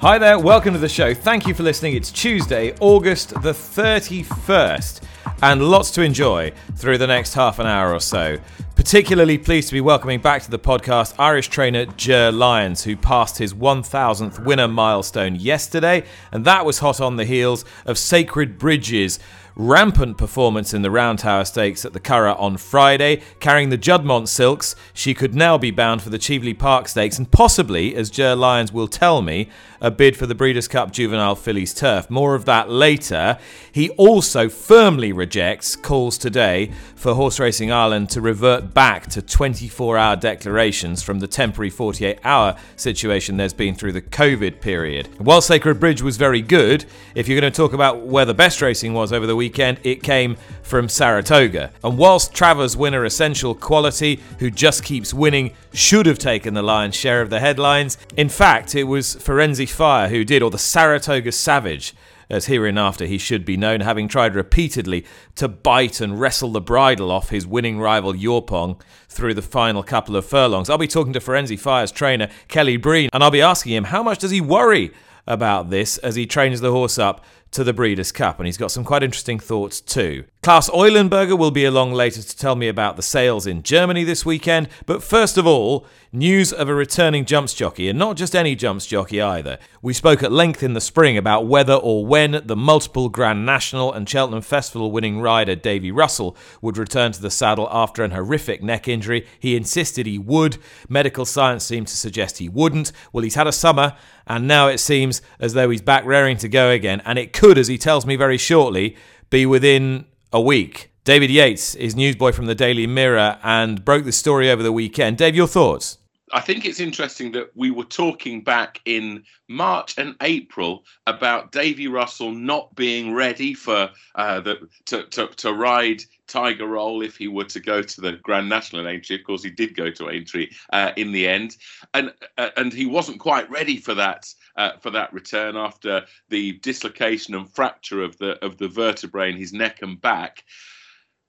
Hi 0.00 0.16
there, 0.16 0.38
welcome 0.38 0.72
to 0.72 0.78
the 0.78 0.88
show. 0.88 1.12
Thank 1.12 1.46
you 1.46 1.52
for 1.52 1.62
listening. 1.62 1.94
It's 1.94 2.10
Tuesday, 2.10 2.74
August 2.80 3.34
the 3.42 3.52
31st, 3.52 5.02
and 5.42 5.62
lots 5.62 5.90
to 5.90 6.00
enjoy 6.00 6.52
through 6.74 6.96
the 6.96 7.06
next 7.06 7.34
half 7.34 7.58
an 7.58 7.66
hour 7.66 7.92
or 7.92 8.00
so. 8.00 8.38
Particularly 8.76 9.36
pleased 9.36 9.68
to 9.68 9.74
be 9.74 9.82
welcoming 9.82 10.18
back 10.18 10.40
to 10.40 10.50
the 10.50 10.58
podcast 10.58 11.14
Irish 11.18 11.48
trainer 11.48 11.84
Ger 11.84 12.32
Lyons, 12.32 12.84
who 12.84 12.96
passed 12.96 13.36
his 13.36 13.52
1000th 13.52 14.42
winner 14.42 14.68
milestone 14.68 15.34
yesterday, 15.34 16.04
and 16.32 16.46
that 16.46 16.64
was 16.64 16.78
hot 16.78 16.98
on 16.98 17.16
the 17.16 17.26
heels 17.26 17.66
of 17.84 17.98
Sacred 17.98 18.56
Bridges 18.56 19.18
rampant 19.60 20.16
performance 20.16 20.72
in 20.72 20.80
the 20.80 20.90
Round 20.90 21.18
Tower 21.18 21.44
Stakes 21.44 21.84
at 21.84 21.92
the 21.92 22.00
Curragh 22.00 22.40
on 22.40 22.56
Friday. 22.56 23.20
Carrying 23.40 23.68
the 23.68 23.76
Juddmonte 23.76 24.28
Silks, 24.28 24.74
she 24.94 25.12
could 25.12 25.34
now 25.34 25.58
be 25.58 25.70
bound 25.70 26.00
for 26.00 26.08
the 26.08 26.18
Cheveley 26.18 26.54
Park 26.54 26.88
Stakes 26.88 27.18
and 27.18 27.30
possibly, 27.30 27.94
as 27.94 28.08
Ger 28.08 28.34
Lyons 28.34 28.72
will 28.72 28.88
tell 28.88 29.20
me, 29.20 29.50
a 29.80 29.90
bid 29.90 30.16
for 30.16 30.26
the 30.26 30.34
Breeders' 30.34 30.68
Cup 30.68 30.92
Juvenile 30.92 31.34
Fillies 31.34 31.72
Turf. 31.72 32.10
More 32.10 32.34
of 32.34 32.44
that 32.44 32.68
later. 32.68 33.38
He 33.72 33.90
also 33.90 34.48
firmly 34.48 35.12
rejects 35.12 35.76
calls 35.76 36.18
today 36.18 36.70
for 36.94 37.14
Horse 37.14 37.40
Racing 37.40 37.72
Ireland 37.72 38.10
to 38.10 38.20
revert 38.20 38.74
back 38.74 39.06
to 39.10 39.22
24 39.22 39.96
hour 39.96 40.16
declarations 40.16 41.02
from 41.02 41.20
the 41.20 41.26
temporary 41.26 41.70
48 41.70 42.18
hour 42.24 42.56
situation 42.76 43.36
there's 43.36 43.54
been 43.54 43.74
through 43.74 43.92
the 43.92 44.02
COVID 44.02 44.60
period. 44.60 45.08
While 45.18 45.40
Sacred 45.40 45.80
Bridge 45.80 46.02
was 46.02 46.16
very 46.16 46.42
good, 46.42 46.84
if 47.14 47.28
you're 47.28 47.40
going 47.40 47.50
to 47.50 47.56
talk 47.56 47.72
about 47.72 48.00
where 48.00 48.24
the 48.24 48.34
best 48.34 48.60
racing 48.60 48.92
was 48.92 49.12
over 49.12 49.26
the 49.26 49.36
weekend, 49.36 49.80
it 49.82 50.02
came 50.02 50.36
from 50.62 50.88
Saratoga. 50.88 51.72
And 51.82 51.96
whilst 51.96 52.34
Travers 52.34 52.76
winner 52.76 53.04
Essential 53.04 53.54
Quality, 53.54 54.20
who 54.38 54.50
just 54.50 54.84
keeps 54.84 55.14
winning, 55.14 55.54
should 55.72 56.06
have 56.06 56.18
taken 56.18 56.54
the 56.54 56.62
lion's 56.62 56.94
share 56.94 57.22
of 57.22 57.30
the 57.30 57.40
headlines, 57.40 57.96
in 58.16 58.28
fact, 58.28 58.74
it 58.74 58.84
was 58.84 59.16
Firenze 59.16 59.69
Fire 59.72 60.08
who 60.08 60.24
did, 60.24 60.42
or 60.42 60.50
the 60.50 60.58
Saratoga 60.58 61.32
Savage 61.32 61.94
as 62.30 62.46
hereinafter 62.46 63.06
he 63.06 63.18
should 63.18 63.44
be 63.44 63.56
known, 63.56 63.80
having 63.80 64.08
tried 64.08 64.34
repeatedly 64.34 65.04
to 65.34 65.48
bite 65.48 66.00
and 66.00 66.20
wrestle 66.20 66.52
the 66.52 66.60
bridle 66.60 67.10
off 67.10 67.30
his 67.30 67.46
winning 67.46 67.80
rival 67.80 68.14
Yaupon 68.14 68.80
through 69.08 69.34
the 69.34 69.42
final 69.42 69.82
couple 69.82 70.16
of 70.16 70.24
furlongs. 70.24 70.70
I'll 70.70 70.78
be 70.78 70.86
talking 70.86 71.12
to 71.12 71.20
Firenze 71.20 71.58
Fire's 71.58 71.90
trainer, 71.90 72.28
Kelly 72.48 72.76
Breen, 72.76 73.10
and 73.12 73.24
I'll 73.24 73.30
be 73.30 73.42
asking 73.42 73.72
him 73.72 73.84
how 73.84 74.02
much 74.02 74.18
does 74.18 74.30
he 74.30 74.40
worry 74.40 74.92
about 75.26 75.70
this 75.70 75.98
as 75.98 76.14
he 76.14 76.26
trains 76.26 76.60
the 76.60 76.72
horse 76.72 76.98
up 76.98 77.24
to 77.52 77.64
the 77.64 77.72
Breeders' 77.72 78.12
Cup, 78.12 78.38
and 78.38 78.46
he's 78.46 78.56
got 78.56 78.70
some 78.70 78.84
quite 78.84 79.02
interesting 79.02 79.38
thoughts 79.38 79.80
too. 79.80 80.24
Klaus 80.42 80.70
Eulenberger 80.70 81.38
will 81.38 81.50
be 81.50 81.66
along 81.66 81.92
later 81.92 82.22
to 82.22 82.36
tell 82.36 82.56
me 82.56 82.68
about 82.68 82.96
the 82.96 83.02
sales 83.02 83.46
in 83.46 83.62
Germany 83.62 84.04
this 84.04 84.24
weekend, 84.24 84.68
but 84.86 85.02
first 85.02 85.36
of 85.36 85.46
all, 85.46 85.86
news 86.12 86.52
of 86.52 86.68
a 86.68 86.74
returning 86.74 87.24
jumps 87.24 87.52
jockey, 87.52 87.88
and 87.88 87.98
not 87.98 88.16
just 88.16 88.34
any 88.34 88.54
jumps 88.54 88.86
jockey 88.86 89.20
either. 89.20 89.58
We 89.82 89.92
spoke 89.92 90.22
at 90.22 90.32
length 90.32 90.62
in 90.62 90.72
the 90.72 90.80
spring 90.80 91.18
about 91.18 91.46
whether 91.46 91.74
or 91.74 92.06
when 92.06 92.40
the 92.44 92.56
multiple 92.56 93.08
Grand 93.08 93.44
National 93.44 93.92
and 93.92 94.08
Cheltenham 94.08 94.42
Festival 94.42 94.90
winning 94.90 95.20
rider 95.20 95.54
Davy 95.54 95.90
Russell 95.90 96.36
would 96.62 96.78
return 96.78 97.12
to 97.12 97.20
the 97.20 97.30
saddle 97.30 97.68
after 97.70 98.02
an 98.02 98.12
horrific 98.12 98.62
neck 98.62 98.88
injury. 98.88 99.26
He 99.38 99.56
insisted 99.56 100.06
he 100.06 100.18
would. 100.18 100.56
Medical 100.88 101.26
science 101.26 101.64
seemed 101.64 101.88
to 101.88 101.96
suggest 101.96 102.38
he 102.38 102.48
wouldn't. 102.48 102.92
Well, 103.12 103.24
he's 103.24 103.34
had 103.34 103.46
a 103.46 103.52
summer, 103.52 103.94
and 104.26 104.48
now 104.48 104.68
it 104.68 104.78
seems 104.78 105.20
as 105.38 105.52
though 105.52 105.68
he's 105.68 105.82
back 105.82 106.04
raring 106.04 106.38
to 106.38 106.48
go 106.48 106.70
again, 106.70 107.02
and 107.04 107.18
it 107.18 107.32
could, 107.40 107.56
as 107.56 107.68
he 107.68 107.78
tells 107.78 108.04
me 108.04 108.16
very 108.16 108.36
shortly, 108.36 108.94
be 109.30 109.46
within 109.46 110.04
a 110.30 110.38
week. 110.38 110.92
David 111.04 111.30
Yates 111.30 111.74
is 111.74 111.96
newsboy 111.96 112.32
from 112.32 112.44
the 112.44 112.54
Daily 112.54 112.86
Mirror 112.86 113.38
and 113.42 113.82
broke 113.82 114.04
the 114.04 114.12
story 114.12 114.50
over 114.50 114.62
the 114.62 114.72
weekend. 114.72 115.16
Dave, 115.16 115.34
your 115.34 115.46
thoughts? 115.46 115.96
I 116.32 116.40
think 116.40 116.66
it's 116.66 116.80
interesting 116.80 117.32
that 117.32 117.50
we 117.54 117.70
were 117.70 117.84
talking 117.84 118.44
back 118.44 118.82
in 118.84 119.24
March 119.48 119.96
and 119.96 120.16
April 120.20 120.84
about 121.06 121.50
Davy 121.50 121.88
Russell 121.88 122.30
not 122.30 122.74
being 122.76 123.14
ready 123.14 123.54
for 123.54 123.88
uh, 124.16 124.40
the 124.40 124.68
to, 124.86 125.04
to, 125.04 125.28
to 125.28 125.54
ride 125.54 126.02
Tiger 126.28 126.66
Roll 126.66 127.02
if 127.02 127.16
he 127.16 127.26
were 127.26 127.44
to 127.44 127.58
go 127.58 127.80
to 127.80 128.00
the 128.02 128.12
Grand 128.22 128.50
National 128.50 128.86
in 128.86 128.94
Aintree. 128.94 129.16
Of 129.16 129.24
course, 129.24 129.42
he 129.42 129.50
did 129.50 129.74
go 129.74 129.90
to 129.90 130.10
Aintree 130.10 130.50
uh, 130.74 130.92
in 130.96 131.10
the 131.10 131.26
end, 131.26 131.56
and 131.94 132.12
uh, 132.36 132.50
and 132.58 132.70
he 132.70 132.84
wasn't 132.84 133.18
quite 133.18 133.50
ready 133.50 133.78
for 133.78 133.94
that 133.94 134.32
uh, 134.56 134.72
for 134.78 134.90
that 134.90 135.12
return 135.12 135.56
after 135.56 136.04
the 136.28 136.52
dislocation 136.52 137.34
and 137.34 137.50
fracture 137.50 138.02
of 138.02 138.16
the 138.18 138.42
of 138.44 138.58
the 138.58 138.68
vertebrae 138.68 139.30
in 139.30 139.36
his 139.36 139.52
neck 139.52 139.82
and 139.82 140.00
back. 140.00 140.44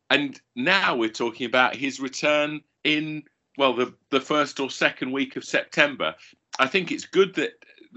And 0.09 0.39
now 0.55 0.95
we're 0.95 1.09
talking 1.09 1.45
about 1.45 1.75
his 1.75 1.99
return 1.99 2.61
in 2.83 3.23
well 3.57 3.73
the 3.73 3.93
the 4.09 4.21
first 4.21 4.59
or 4.59 4.69
second 4.69 5.11
week 5.11 5.35
of 5.35 5.43
September. 5.43 6.15
I 6.59 6.67
think 6.67 6.91
it's 6.91 7.05
good 7.05 7.35
that 7.35 7.51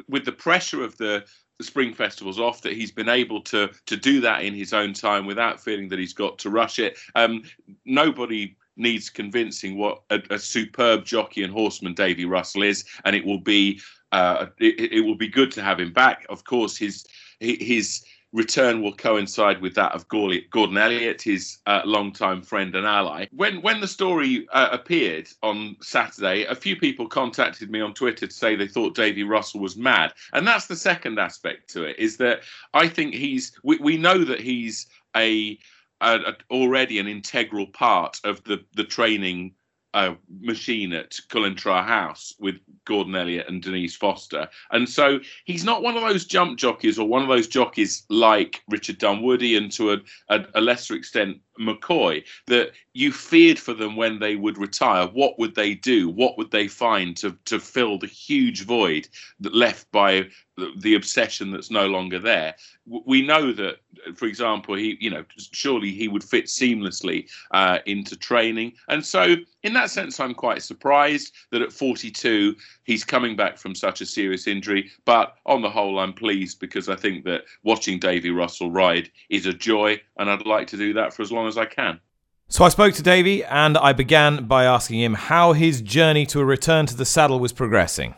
with 0.09 0.25
the 0.25 0.33
pressure 0.33 0.83
of 0.83 0.97
the 0.97 1.25
the 1.59 1.65
spring 1.65 1.95
festivals 1.95 2.41
off 2.41 2.63
that 2.63 2.73
he's 2.73 2.91
been 2.91 3.09
able 3.09 3.41
to 3.41 3.71
to 3.87 3.97
do 3.97 4.21
that 4.21 4.43
in 4.43 4.55
his 4.55 4.73
own 4.73 4.93
time 4.93 5.27
without 5.27 5.61
feeling 5.61 5.89
that 5.89 5.99
he's 5.99 6.13
got 6.13 6.39
to 6.39 6.51
rush 6.51 6.79
it. 6.79 6.99
Um, 7.15 7.43
nobody 7.85 8.57
needs 8.77 9.09
convincing 9.09 9.79
what 9.79 10.03
a, 10.11 10.21
a, 10.31 10.39
superb 10.39 11.05
jockey 11.05 11.45
and 11.45 11.53
horseman 11.53 11.95
Davy 11.95 12.25
Russell 12.25 12.65
is, 12.65 12.85
and 13.05 13.15
it 13.15 13.25
will 13.25 13.39
be 13.39 13.81
uh, 14.15 14.47
it, 14.61 14.93
it, 14.93 15.01
will 15.01 15.17
be 15.17 15.27
good 15.27 15.51
to 15.51 15.61
have 15.63 15.81
him 15.81 15.93
back. 15.93 16.25
Of 16.29 16.45
course, 16.45 16.77
his 16.77 17.05
his 17.41 18.05
return 18.33 18.81
will 18.81 18.95
coincide 18.95 19.61
with 19.61 19.75
that 19.75 19.93
of 19.93 20.07
Gordon 20.09 20.77
Elliott, 20.77 21.21
his 21.21 21.59
uh, 21.67 21.83
longtime 21.85 22.43
friend 22.43 22.77
and 22.77 22.87
ally. 22.87 23.27
When 23.33 23.61
when 23.61 23.81
the 23.81 23.89
story 23.89 24.47
uh, 24.53 24.69
appeared 24.71 25.27
on 25.43 25.75
Saturday, 25.83 26.45
a 26.45 26.55
few 26.55 26.77
people 26.77 27.09
contacted 27.09 27.71
me 27.73 27.81
on 27.81 27.93
Twitter 27.93 28.29
to 28.29 28.33
say 28.33 28.55
they 28.55 28.69
thought 28.69 28.95
Davy 28.95 29.25
Russell 29.25 29.61
was 29.61 29.77
mad, 29.77 30.13
and 30.33 30.47
that's 30.47 30.69
the 30.69 30.77
second 30.77 31.19
aspect 31.19 31.69
to 31.71 31.83
it. 31.83 31.99
Is 31.99 32.17
that 32.19 32.43
I 32.73 32.87
think 32.87 33.15
he's 33.15 33.59
we, 33.65 33.79
we 33.79 33.97
know 33.97 34.23
that 34.23 34.41
he's 34.41 34.87
a, 35.17 35.59
a, 36.01 36.21
a 36.21 36.37
already 36.53 37.01
an 37.01 37.09
integral 37.09 37.67
part 37.67 38.21
of 38.23 38.45
the 38.45 38.65
the 38.77 38.85
training 38.85 39.55
uh, 39.95 40.15
machine 40.41 40.93
at 40.93 41.13
Cullentra 41.29 41.83
House 41.83 42.35
with 42.39 42.57
Gordon 42.85 43.15
Elliott 43.15 43.49
and 43.49 43.63
Denise 43.63 43.97
Foster. 43.97 44.49
And 44.73 44.89
so 44.89 45.21
he's 45.45 45.65
not 45.65 45.83
one 45.83 45.97
of 45.97 46.03
those 46.03 46.25
jump 46.27 46.59
jockeys 46.59 46.99
or 46.99 47.09
one 47.09 47.23
of 47.23 47.29
those 47.29 47.47
jockeys 47.47 48.05
like 48.11 48.63
Richard 48.69 48.99
Dunwoody 48.99 49.57
and 49.57 49.71
to 49.73 49.93
a, 49.93 49.99
a, 50.29 50.45
a 50.57 50.61
lesser 50.61 50.95
extent 50.95 51.39
McCoy 51.59 52.25
that 52.47 52.73
you 52.93 53.13
feared 53.13 53.59
for 53.59 53.75
them 53.75 53.97
when 53.97 54.19
they 54.19 54.37
would 54.37 54.59
retire. 54.59 55.07
What 55.07 55.39
would 55.39 55.55
they 55.55 55.75
do? 55.75 56.09
What 56.09 56.39
would 56.39 56.51
they 56.51 56.69
find 56.69 57.17
to, 57.19 57.37
to 57.47 57.59
fill 57.59 57.99
the 57.99 58.07
huge 58.07 58.65
void 58.65 59.09
that 59.41 59.55
left 59.55 59.91
by 59.91 60.29
the, 60.57 60.71
the 60.79 60.95
obsession 60.95 61.51
that's 61.51 61.71
no 61.71 61.87
longer 61.87 62.19
there? 62.19 62.55
We 62.87 63.23
know 63.23 63.53
that, 63.53 63.77
for 64.15 64.27
example, 64.27 64.77
he, 64.77 64.97
you 65.01 65.11
know, 65.11 65.25
surely 65.53 65.91
he 65.91 66.07
would 66.07 66.23
fit 66.23 66.47
seamlessly 66.47 67.29
uh, 67.51 67.79
into 67.87 68.17
training. 68.17 68.75
And 68.89 69.05
so, 69.05 69.37
in 69.63 69.73
that 69.73 69.91
sense, 69.91 70.21
I'm 70.21 70.35
quite 70.35 70.63
surprised 70.63 71.33
that 71.51 71.63
at 71.63 71.73
42 71.73 72.55
he's 72.85 73.03
coming 73.03 73.35
back 73.35 73.59
from 73.59 73.75
such 73.75 74.01
a 74.03 74.07
serious 74.07 74.47
injury. 74.47 74.91
But 75.05 75.37
on 75.47 75.63
the 75.63 75.71
whole, 75.71 75.99
I'm 75.99 76.13
pleased 76.13 76.61
because 76.61 76.89
I 76.89 76.97
think 76.97 77.25
that 77.25 77.45
watching 77.65 77.99
Davy 77.99 78.31
Russell 78.31 78.71
ride 78.71 79.11
is 79.31 79.47
a 79.47 79.53
joy, 79.53 80.01
and 80.19 80.31
I'd 80.31 80.47
like 80.47 80.69
to 80.69 80.77
do 80.77 80.93
that 80.93 81.15
for 81.15 81.23
as 81.23 81.33
long 81.33 81.44
as 81.47 81.59
I 81.59 81.67
can. 81.67 82.01
So 82.49 82.65
I 82.65 82.69
spoke 82.69 82.95
to 82.95 83.03
Davy 83.03 83.45
and 83.45 83.77
I 83.79 83.93
began 83.93 84.47
by 84.47 84.65
asking 84.65 85.01
him 85.01 85.15
how 85.15 85.55
his 85.55 85.81
journey 85.81 86.27
to 86.27 86.41
a 86.41 86.45
return 86.45 86.87
to 86.87 86.97
the 86.97 87.05
saddle 87.05 87.41
was 87.41 87.53
progressing. 87.53 88.15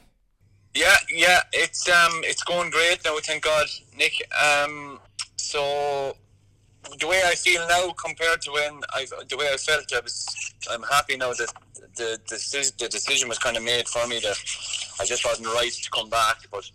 Yeah, 0.74 0.96
yeah, 1.10 1.40
it's 1.52 1.88
um, 1.88 2.20
it's 2.22 2.42
going 2.42 2.70
great 2.70 2.98
now. 3.04 3.16
Thank 3.22 3.44
God, 3.44 3.66
Nick. 3.96 4.12
Um, 4.38 5.00
so 5.36 6.14
the 7.00 7.06
way 7.06 7.22
I 7.24 7.34
feel 7.34 7.66
now 7.66 7.92
compared 7.92 8.42
to 8.42 8.52
when 8.52 8.80
I, 8.92 9.06
the 9.28 9.36
way 9.36 9.48
I 9.52 9.56
felt, 9.56 9.90
I 9.94 10.00
was, 10.00 10.26
I'm 10.70 10.82
happy 10.82 11.16
now 11.16 11.32
that 11.32 11.52
the, 11.96 12.18
the 12.28 12.72
the 12.78 12.88
decision 12.88 13.28
was 13.28 13.38
kind 13.38 13.56
of 13.56 13.62
made 13.62 13.88
for 13.88 14.06
me 14.06 14.18
that 14.20 14.36
I 15.00 15.04
just 15.06 15.24
wasn't 15.24 15.48
right 15.48 15.72
to 15.72 15.90
come 15.90 16.10
back, 16.10 16.40
but 16.50 16.70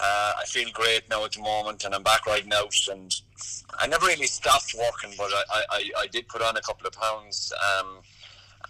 uh, 0.00 0.32
I 0.40 0.44
feel 0.46 0.68
great 0.72 1.08
now 1.08 1.24
at 1.24 1.32
the 1.32 1.42
moment, 1.42 1.84
and 1.84 1.94
I'm 1.94 2.02
back 2.02 2.26
riding 2.26 2.52
out. 2.52 2.74
And 2.90 3.14
I 3.78 3.86
never 3.86 4.06
really 4.06 4.26
stopped 4.26 4.74
working, 4.78 5.12
but 5.16 5.30
I, 5.32 5.62
I, 5.70 5.90
I 6.00 6.06
did 6.08 6.28
put 6.28 6.42
on 6.42 6.56
a 6.56 6.60
couple 6.60 6.86
of 6.86 6.92
pounds, 6.94 7.52
um, 7.78 7.98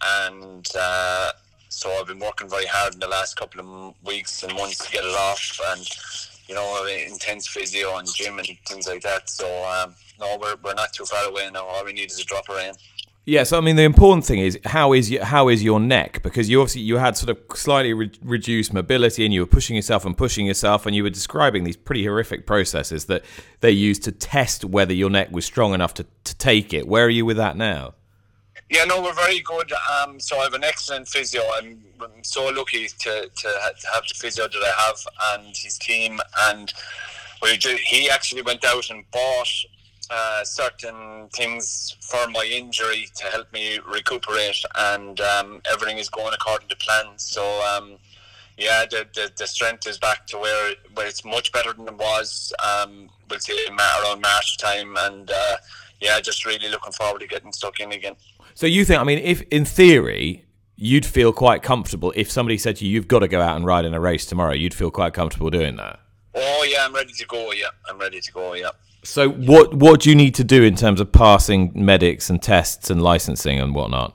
and 0.03 0.67
uh, 0.79 1.31
So 1.75 1.91
I've 1.91 2.07
been 2.07 2.21
working 2.21 2.49
very 2.49 2.67
hard 2.67 2.95
in 2.95 3.01
the 3.01 3.09
last 3.09 3.37
couple 3.37 3.61
of 3.61 3.95
weeks 4.05 4.45
and 4.45 4.55
months 4.55 4.79
to 4.87 4.93
get 4.93 5.05
it 5.05 5.17
off, 5.17 5.61
and 5.73 5.85
you 6.47 6.55
know, 6.55 6.87
intense 6.87 7.49
physio 7.49 7.97
and 7.97 8.09
gym 8.15 8.39
and 8.39 8.47
things 8.65 8.87
like 8.87 9.03
that. 9.03 9.29
So 9.29 9.47
um, 9.65 9.95
no, 10.21 10.39
we're 10.41 10.55
we're 10.63 10.75
not 10.75 10.93
too 10.93 11.05
far 11.05 11.25
away 11.29 11.51
now. 11.53 11.65
All 11.65 11.85
we 11.85 11.93
need 11.93 12.13
is 12.13 12.21
a 12.21 12.25
drop 12.25 12.49
of 12.49 12.57
rain. 12.57 12.75
Yeah, 13.27 13.45
so 13.45 13.57
I 13.57 13.63
mean, 13.63 13.77
the 13.77 13.85
important 13.85 14.27
thing 14.27 14.41
is 14.41 14.59
how 14.67 14.93
is 14.93 15.11
your, 15.11 15.25
how 15.25 15.49
is 15.49 15.63
your 15.63 15.81
neck? 15.81 16.23
Because 16.23 16.51
you 16.51 16.61
obviously 16.61 16.83
you 16.83 16.99
had 16.99 17.17
sort 17.17 17.31
of 17.31 17.39
slightly 17.57 17.95
re- 17.95 18.13
reduced 18.23 18.75
mobility, 18.75 19.25
and 19.25 19.33
you 19.33 19.41
were 19.41 19.47
pushing 19.47 19.77
yourself 19.77 20.05
and 20.05 20.15
pushing 20.15 20.45
yourself, 20.45 20.85
and 20.85 20.95
you 20.95 21.03
were 21.03 21.11
describing 21.11 21.65
these 21.65 21.77
pretty 21.77 22.05
horrific 22.05 22.47
processes 22.47 23.07
that 23.07 23.25
they 23.61 23.71
used 23.71 24.03
to 24.05 24.13
test 24.13 24.65
whether 24.65 24.93
your 24.93 25.09
neck 25.09 25.31
was 25.31 25.47
strong 25.47 25.73
enough 25.73 25.95
to, 25.95 26.07
to 26.25 26.37
take 26.37 26.75
it. 26.75 26.87
Where 26.87 27.07
are 27.07 27.11
you 27.11 27.25
with 27.25 27.39
that 27.39 27.57
now? 27.57 27.95
Yeah, 28.69 28.85
no, 28.85 29.03
we're 29.03 29.15
very 29.15 29.41
good. 29.41 29.73
Um, 29.73 30.21
so 30.21 30.39
I 30.39 30.45
have 30.45 30.55
an 30.55 30.65
excellent 30.65 31.09
physio. 31.09 31.43
I'm, 31.57 31.83
I'm 32.03 32.25
so 32.25 32.49
lucky 32.49 32.89
to, 32.89 33.23
to, 33.23 33.29
to 33.31 33.89
have 33.93 34.05
the 34.09 34.15
physio 34.17 34.49
that 34.49 34.63
I 34.63 34.83
have 34.87 34.99
and 35.35 35.57
his 35.57 35.79
team. 35.79 36.21
And 36.43 36.73
we 37.43 37.57
do, 37.57 37.77
he 37.85 38.11
actually 38.11 38.43
went 38.43 38.65
out 38.65 38.91
and 38.91 39.05
bought 39.13 39.49
uh, 40.11 40.45
certain 40.45 41.29
things 41.33 41.97
for 42.01 42.29
my 42.29 42.45
injury 42.45 43.09
to 43.17 43.25
help 43.27 43.53
me 43.53 43.79
recuperate, 43.87 44.63
and 44.77 45.21
um, 45.21 45.61
everything 45.71 45.99
is 45.99 46.09
going 46.09 46.35
according 46.35 46.69
to 46.69 46.77
plan. 46.77 47.07
So, 47.17 47.43
um, 47.63 47.99
yeah, 48.57 48.85
the, 48.91 49.07
the, 49.15 49.31
the 49.37 49.47
strength 49.47 49.87
is 49.87 49.99
back 49.99 50.27
to 50.29 50.39
where 50.39 50.75
where 50.95 51.07
it's 51.07 51.25
much 51.25 51.53
better 51.53 51.73
than 51.73 51.89
it 51.89 51.97
was. 51.97 52.53
Um, 52.63 53.11
we'll 53.29 53.41
say 53.41 53.55
around 53.69 54.21
March 54.21 54.59
time, 54.59 54.97
and 54.99 55.31
uh, 55.31 55.57
yeah, 56.01 56.21
just 56.21 56.45
really 56.45 56.69
looking 56.69 56.93
forward 56.93 57.21
to 57.21 57.27
getting 57.27 57.53
stuck 57.53 57.81
in 57.81 57.93
again. 57.93 58.17
So 58.55 58.67
you 58.67 58.85
think? 58.85 59.01
I 59.01 59.05
mean, 59.05 59.19
if 59.19 59.43
in 59.51 59.65
theory 59.65 60.45
you'd 60.77 61.07
feel 61.07 61.33
quite 61.33 61.63
comfortable 61.63 62.13
if 62.17 62.31
somebody 62.31 62.59
said 62.59 62.77
to 62.77 62.85
you, 62.85 62.93
"You've 62.93 63.09
got 63.09 63.21
to 63.21 63.29
go 63.29 63.41
out 63.41 63.57
and 63.57 63.65
ride 63.65 63.85
in 63.85 63.95
a 63.95 64.01
race 64.01 64.27
tomorrow," 64.27 64.53
you'd 64.53 64.75
feel 64.75 64.91
quite 64.91 65.15
comfortable 65.15 65.51
doing 65.51 65.77
that. 65.77 66.01
Oh 66.35 66.67
yeah, 66.69 66.85
I'm 66.85 66.95
ready 66.95 67.13
to 67.13 67.27
go. 67.27 67.53
Yeah, 67.53 67.69
I'm 67.89 67.99
ready 67.99 68.21
to 68.21 68.33
go. 68.33 68.55
Yeah. 68.55 68.71
So 69.05 69.29
what 69.31 69.75
what 69.75 70.01
do 70.01 70.11
you 70.11 70.17
need 70.17 70.35
to 70.37 70.45
do 70.45 70.63
in 70.63 70.77
terms 70.77 71.01
of 71.01 71.13
passing 71.13 71.73
medics 71.75 72.31
and 72.31 72.43
tests 72.43 72.91
and 72.91 73.03
licensing 73.03 73.61
and 73.61 73.75
whatnot? 73.75 74.15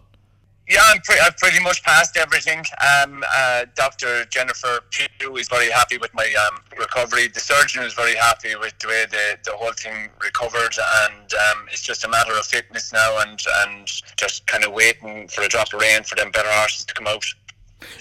Yeah, 0.69 0.81
I'm 0.85 0.99
pre- 1.01 1.19
I've 1.19 1.35
pretty 1.37 1.59
much 1.63 1.83
passed 1.83 2.15
everything. 2.15 2.59
Um, 2.59 3.23
uh, 3.35 3.65
Dr. 3.75 4.25
Jennifer 4.25 4.81
Pugh 4.91 5.35
is 5.37 5.47
very 5.47 5.71
happy 5.71 5.97
with 5.97 6.13
my 6.13 6.31
um, 6.45 6.59
recovery. 6.77 7.27
The 7.27 7.39
surgeon 7.39 7.83
is 7.83 7.95
very 7.95 8.13
happy 8.13 8.55
with 8.55 8.77
the 8.77 8.87
way 8.87 9.05
the, 9.09 9.39
the 9.45 9.57
whole 9.57 9.73
thing 9.73 10.09
recovered, 10.23 10.75
and 11.07 11.33
um, 11.33 11.65
it's 11.71 11.81
just 11.81 12.03
a 12.03 12.07
matter 12.07 12.33
of 12.33 12.45
fitness 12.45 12.93
now 12.93 13.17
and, 13.21 13.43
and 13.63 13.87
just 14.15 14.45
kind 14.45 14.63
of 14.63 14.71
waiting 14.71 15.27
for 15.27 15.41
a 15.41 15.47
drop 15.47 15.73
of 15.73 15.81
rain 15.81 16.03
for 16.03 16.15
them 16.15 16.29
better 16.29 16.51
horses 16.51 16.85
to 16.85 16.93
come 16.93 17.07
out. 17.07 17.25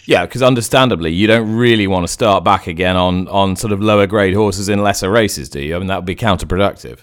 Yeah, 0.07 0.27
because 0.27 0.43
understandably, 0.43 1.13
you 1.13 1.27
don't 1.27 1.55
really 1.55 1.87
want 1.87 2.05
to 2.05 2.13
start 2.13 2.45
back 2.45 2.67
again 2.67 2.97
on, 2.97 3.29
on 3.29 3.57
sort 3.57 3.73
of 3.73 3.81
lower 3.81 4.07
grade 4.07 4.35
horses 4.35 4.69
in 4.69 4.83
lesser 4.83 5.11
races, 5.11 5.49
do 5.49 5.61
you? 5.61 5.77
I 5.77 5.79
mean, 5.79 5.89
that 5.89 5.97
would 5.97 6.05
be 6.05 6.17
counterproductive. 6.17 7.01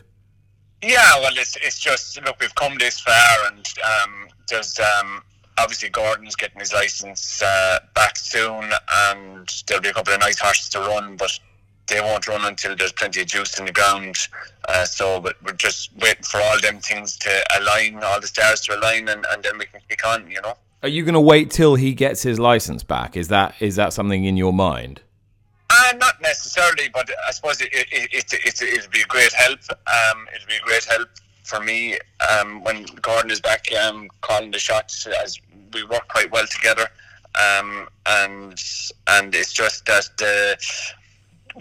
Yeah, 0.84 1.20
well, 1.20 1.32
it's, 1.36 1.56
it's 1.58 1.80
just, 1.80 2.22
look, 2.24 2.36
we've 2.40 2.54
come 2.56 2.78
this 2.78 3.00
far, 3.00 3.48
and 3.48 3.66
um, 4.04 4.28
there's 4.50 4.80
um, 4.80 5.24
obviously 5.58 5.90
Gordon's 5.90 6.36
getting 6.36 6.60
his 6.60 6.74
license 6.74 7.42
uh, 7.42 7.80
back 7.96 8.18
soon, 8.18 8.70
and 9.08 9.64
there'll 9.68 9.82
be 9.82 9.90
a 9.90 9.94
couple 9.94 10.14
of 10.14 10.20
nice 10.20 10.40
horses 10.40 10.70
to 10.70 10.80
run, 10.80 11.16
but 11.16 11.40
they 11.88 12.02
won't 12.02 12.28
run 12.28 12.46
until 12.46 12.76
there's 12.76 12.92
plenty 12.92 13.22
of 13.22 13.28
juice 13.28 13.58
in 13.60 13.66
the 13.66 13.72
ground. 13.72 14.16
Uh, 14.68 14.84
so, 14.84 15.20
but 15.20 15.36
we're 15.44 15.54
just 15.54 15.96
waiting 15.98 16.24
for 16.24 16.42
all 16.42 16.60
them 16.60 16.80
things 16.80 17.16
to 17.18 17.44
align, 17.60 18.04
all 18.04 18.20
the 18.20 18.28
stars 18.28 18.62
to 18.62 18.78
align, 18.78 19.08
and, 19.08 19.26
and 19.32 19.44
then 19.44 19.58
we 19.58 19.66
can 19.66 19.80
kick 19.88 20.06
on, 20.06 20.30
you 20.30 20.42
know. 20.42 20.58
Are 20.84 20.90
you 20.90 21.04
going 21.04 21.14
to 21.14 21.22
wait 21.22 21.50
till 21.52 21.76
he 21.76 21.94
gets 21.94 22.22
his 22.22 22.40
license 22.40 22.84
back? 22.84 23.18
Is 23.18 23.30
that 23.30 23.56
is 23.60 23.76
that 23.78 23.94
something 23.94 24.26
in 24.26 24.38
your 24.38 24.54
mind? 24.54 25.02
Uh, 25.70 25.94
not 25.98 26.22
necessarily, 26.22 26.90
but 26.94 27.10
I 27.28 27.32
suppose 27.32 27.60
it, 27.60 27.70
it, 27.74 27.88
it, 27.92 28.34
it, 28.34 28.62
it'll 28.62 28.92
be 28.92 29.02
a 29.02 29.06
great 29.08 29.34
help. 29.34 29.60
Um, 29.72 30.28
it'll 30.34 30.48
be 30.48 30.56
a 30.56 30.62
great 30.64 30.86
help 30.86 31.10
for 31.44 31.60
me 31.60 31.98
um, 32.30 32.64
when 32.64 32.86
Gordon 33.02 33.32
is 33.32 33.42
back 33.42 33.66
um, 33.74 34.10
calling 34.22 34.52
the 34.52 34.60
shots, 34.60 35.08
as 35.24 35.40
we 35.74 35.84
work 35.84 36.08
quite 36.08 36.32
well 36.32 36.46
together. 36.48 36.88
Um, 37.36 37.88
and 38.06 38.62
and 39.08 39.36
it's 39.36 39.54
just 39.54 39.86
that 39.88 40.10
uh, 40.22 40.56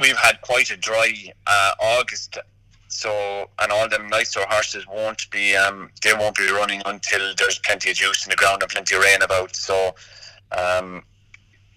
we've 0.00 0.16
had 0.16 0.40
quite 0.42 0.70
a 0.70 0.76
dry 0.76 1.12
uh, 1.46 1.72
August 1.80 2.38
so, 2.94 3.50
and 3.58 3.72
all 3.72 3.88
them 3.88 4.06
nicer 4.08 4.40
horses 4.48 4.86
won't 4.86 5.28
be, 5.30 5.56
um, 5.56 5.90
they 6.02 6.14
won't 6.14 6.36
be 6.36 6.48
running 6.52 6.80
until 6.86 7.34
there's 7.36 7.58
plenty 7.58 7.90
of 7.90 7.96
juice 7.96 8.24
in 8.24 8.30
the 8.30 8.36
ground 8.36 8.62
and 8.62 8.70
plenty 8.70 8.94
of 8.94 9.02
rain 9.02 9.20
about. 9.20 9.56
So, 9.56 9.96
um, 10.56 11.02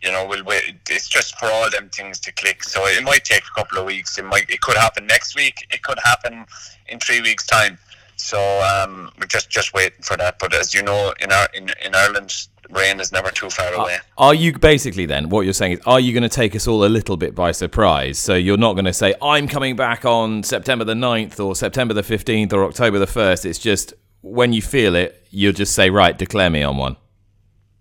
you 0.03 0.11
know, 0.11 0.27
we'll 0.27 0.43
wait. 0.43 0.75
It's 0.87 1.09
just 1.09 1.37
for 1.39 1.47
all 1.47 1.71
them 1.71 1.89
things 1.89 2.19
to 2.19 2.31
click. 2.33 2.63
So 2.63 2.85
it 2.85 3.03
might 3.03 3.25
take 3.25 3.41
a 3.41 3.59
couple 3.59 3.79
of 3.79 3.85
weeks. 3.85 4.19
It 4.19 4.25
might, 4.25 4.47
it 4.47 4.61
could 4.61 4.77
happen 4.77 5.07
next 5.07 5.35
week. 5.35 5.65
It 5.71 5.81
could 5.81 5.97
happen 6.03 6.45
in 6.87 6.99
three 6.99 7.21
weeks' 7.21 7.47
time. 7.47 7.79
So 8.17 8.39
um, 8.61 9.11
we're 9.19 9.27
just 9.27 9.49
just 9.49 9.73
waiting 9.73 10.01
for 10.01 10.17
that. 10.17 10.39
But 10.39 10.53
as 10.53 10.73
you 10.73 10.81
know, 10.83 11.13
in 11.19 11.31
our 11.31 11.47
in, 11.53 11.69
in 11.83 11.95
Ireland, 11.95 12.33
rain 12.69 12.99
is 12.99 13.11
never 13.11 13.29
too 13.29 13.49
far 13.49 13.73
away. 13.73 13.97
Are 14.17 14.33
you 14.33 14.57
basically 14.57 15.05
then 15.05 15.29
what 15.29 15.41
you're 15.41 15.53
saying 15.53 15.73
is 15.73 15.79
are 15.85 15.99
you 15.99 16.13
going 16.13 16.23
to 16.23 16.29
take 16.29 16.55
us 16.55 16.67
all 16.67 16.83
a 16.83 16.87
little 16.89 17.17
bit 17.17 17.35
by 17.35 17.51
surprise? 17.51 18.17
So 18.17 18.33
you're 18.35 18.57
not 18.57 18.73
going 18.73 18.85
to 18.85 18.93
say 18.93 19.13
I'm 19.21 19.47
coming 19.47 19.75
back 19.75 20.05
on 20.05 20.43
September 20.43 20.83
the 20.83 20.93
9th 20.93 21.39
or 21.43 21.55
September 21.55 21.93
the 21.93 22.01
15th 22.01 22.53
or 22.53 22.65
October 22.65 22.99
the 22.99 23.05
1st. 23.05 23.45
It's 23.45 23.59
just 23.59 23.93
when 24.21 24.53
you 24.53 24.61
feel 24.61 24.95
it, 24.95 25.25
you'll 25.29 25.53
just 25.53 25.73
say 25.73 25.89
right, 25.89 26.17
declare 26.17 26.49
me 26.49 26.63
on 26.63 26.77
one. 26.77 26.97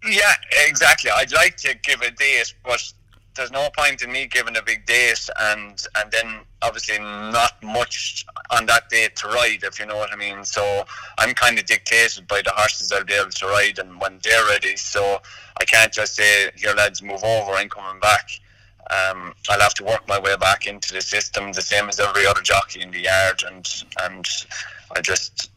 Yeah, 0.08 0.34
exactly. 0.66 1.10
I'd 1.10 1.32
like 1.32 1.56
to 1.58 1.74
give 1.82 2.00
a 2.02 2.10
date, 2.10 2.54
but 2.64 2.92
there's 3.34 3.50
no 3.50 3.68
point 3.76 4.02
in 4.02 4.12
me 4.12 4.26
giving 4.26 4.56
a 4.56 4.62
big 4.62 4.86
date 4.86 5.28
and 5.38 5.84
and 5.96 6.10
then 6.10 6.40
obviously 6.66 6.98
not 6.98 7.52
much 7.62 8.26
on 8.50 8.66
that 8.66 8.88
day 8.88 9.08
to 9.14 9.28
ride, 9.28 9.62
if 9.62 9.78
you 9.78 9.86
know 9.86 9.96
what 9.96 10.12
I 10.12 10.16
mean. 10.16 10.44
So 10.44 10.84
I'm 11.18 11.34
kind 11.34 11.58
of 11.58 11.66
dictated 11.66 12.26
by 12.26 12.42
the 12.42 12.52
horses 12.54 12.92
I'll 12.92 13.04
be 13.04 13.14
able 13.14 13.30
to 13.30 13.46
ride 13.46 13.78
and 13.78 14.00
when 14.00 14.18
they're 14.22 14.46
ready. 14.46 14.76
So 14.76 15.20
I 15.60 15.64
can't 15.64 15.92
just 15.92 16.14
say, 16.14 16.50
"Here, 16.56 16.74
lads, 16.74 17.02
move 17.02 17.24
over. 17.24 17.52
I'm 17.52 17.68
coming 17.68 18.00
back." 18.00 18.30
Um, 18.88 19.34
I'll 19.48 19.60
have 19.60 19.74
to 19.74 19.84
work 19.84 20.06
my 20.06 20.18
way 20.18 20.36
back 20.36 20.66
into 20.66 20.94
the 20.94 21.00
system, 21.00 21.52
the 21.52 21.62
same 21.62 21.88
as 21.88 21.98
every 21.98 22.24
other 22.26 22.40
jockey 22.40 22.82
in 22.82 22.90
the 22.90 23.00
yard, 23.00 23.42
and 23.46 23.84
and 24.02 24.26
I 24.94 25.00
just 25.00 25.50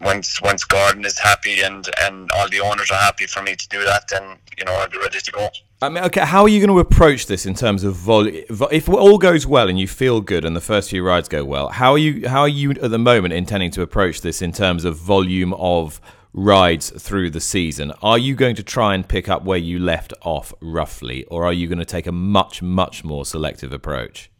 once 0.00 0.40
once 0.42 0.64
Gordon 0.64 1.04
is 1.04 1.18
happy 1.18 1.60
and 1.62 1.88
and 2.00 2.30
all 2.32 2.48
the 2.48 2.60
owners 2.60 2.90
are 2.90 3.00
happy 3.00 3.26
for 3.26 3.42
me 3.42 3.56
to 3.56 3.68
do 3.68 3.84
that, 3.84 4.08
then 4.08 4.38
you 4.58 4.64
know 4.64 4.72
I'll 4.72 4.88
be 4.88 4.98
ready 4.98 5.18
to 5.20 5.32
go. 5.32 5.48
I 5.82 5.88
mean, 5.90 6.04
okay, 6.04 6.22
how 6.22 6.42
are 6.42 6.48
you 6.48 6.60
going 6.60 6.74
to 6.74 6.78
approach 6.78 7.26
this 7.26 7.44
in 7.44 7.54
terms 7.54 7.84
of 7.84 7.94
volume? 7.94 8.44
If 8.72 8.88
all 8.88 9.18
goes 9.18 9.46
well 9.46 9.68
and 9.68 9.78
you 9.78 9.86
feel 9.86 10.20
good 10.20 10.44
and 10.44 10.56
the 10.56 10.60
first 10.60 10.88
few 10.88 11.04
rides 11.04 11.28
go 11.28 11.44
well, 11.44 11.68
how 11.68 11.92
are 11.92 11.98
you? 11.98 12.28
How 12.28 12.40
are 12.40 12.48
you 12.48 12.70
at 12.70 12.90
the 12.90 12.98
moment 12.98 13.34
intending 13.34 13.70
to 13.72 13.82
approach 13.82 14.22
this 14.22 14.40
in 14.40 14.52
terms 14.52 14.84
of 14.84 14.96
volume 14.96 15.52
of 15.54 16.00
rides 16.32 16.90
through 16.90 17.30
the 17.30 17.40
season? 17.40 17.92
Are 18.02 18.18
you 18.18 18.34
going 18.34 18.56
to 18.56 18.62
try 18.62 18.94
and 18.94 19.06
pick 19.06 19.28
up 19.28 19.44
where 19.44 19.58
you 19.58 19.78
left 19.78 20.14
off 20.22 20.54
roughly, 20.60 21.24
or 21.26 21.44
are 21.44 21.52
you 21.52 21.66
going 21.66 21.78
to 21.78 21.84
take 21.84 22.06
a 22.06 22.12
much 22.12 22.62
much 22.62 23.04
more 23.04 23.26
selective 23.26 23.72
approach? 23.72 24.30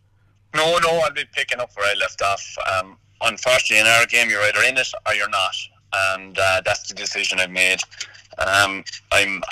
No, 0.54 0.78
no, 0.78 1.00
I'll 1.04 1.12
be 1.12 1.24
picking 1.32 1.58
up 1.58 1.70
where 1.74 1.90
I 1.90 1.94
left 1.98 2.22
off. 2.22 2.56
Um, 2.72 2.96
unfortunately, 3.24 3.80
in 3.80 3.86
our 3.86 4.06
game, 4.06 4.30
you're 4.30 4.42
either 4.42 4.62
in 4.62 4.76
it 4.76 4.88
or 5.06 5.14
you're 5.14 5.28
not, 5.28 5.54
and 5.92 6.38
uh, 6.38 6.62
that's 6.64 6.88
the 6.88 6.94
decision 6.94 7.40
I've 7.40 7.50
made. 7.50 7.80
Um, 8.38 8.84
I'm 9.12 9.42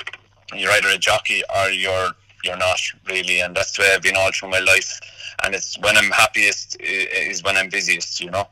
you're 0.55 0.71
either 0.73 0.89
a 0.89 0.99
jockey 0.99 1.43
or 1.55 1.71
you're 1.71 2.11
you're 2.45 2.57
not 2.57 2.79
really, 3.09 3.41
and 3.41 3.57
that's 3.57 3.77
the 3.77 3.83
way 3.83 3.93
I've 3.95 4.03
been 4.03 4.17
all 4.17 4.31
through 4.33 4.51
my 4.51 4.59
life. 4.61 5.01
And 5.45 5.55
it's 5.55 5.79
when 5.81 5.97
I'm 5.97 6.11
happiest 6.11 6.77
is 6.81 7.43
when 7.43 7.57
I'm 7.57 7.69
busiest, 7.69 8.21
you 8.21 8.31
know. 8.31 8.49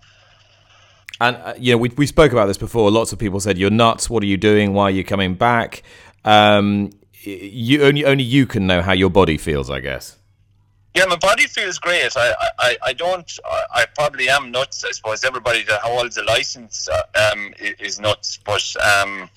And 1.20 1.36
uh, 1.36 1.54
you 1.58 1.72
know, 1.72 1.78
we 1.78 1.90
we 1.96 2.06
spoke 2.06 2.32
about 2.32 2.46
this 2.46 2.58
before. 2.58 2.90
Lots 2.90 3.12
of 3.12 3.18
people 3.18 3.40
said 3.40 3.58
you're 3.58 3.70
nuts. 3.70 4.08
What 4.08 4.22
are 4.22 4.26
you 4.26 4.36
doing? 4.36 4.72
Why 4.72 4.84
are 4.84 4.90
you 4.90 5.04
coming 5.04 5.34
back? 5.34 5.82
Um, 6.24 6.90
you 7.22 7.82
only 7.82 8.04
only 8.04 8.24
you 8.24 8.46
can 8.46 8.66
know 8.66 8.82
how 8.82 8.92
your 8.92 9.10
body 9.10 9.36
feels, 9.36 9.70
I 9.70 9.80
guess. 9.80 10.16
Yeah, 10.94 11.04
my 11.04 11.16
body 11.16 11.44
feels 11.44 11.78
great. 11.78 12.16
I, 12.16 12.35
I, 12.59 12.76
I 12.82 12.92
don't. 12.92 13.38
I, 13.73 13.87
probably 13.94 14.28
am 14.28 14.50
nuts. 14.50 14.85
I 14.85 14.90
suppose 14.90 15.23
everybody 15.23 15.62
that 15.64 15.80
holds 15.82 16.16
a 16.16 16.25
license 16.25 16.88
uh, 16.88 17.32
um, 17.32 17.54
is 17.59 18.00
nuts, 18.00 18.40
but 18.44 18.75
um, 18.82 19.30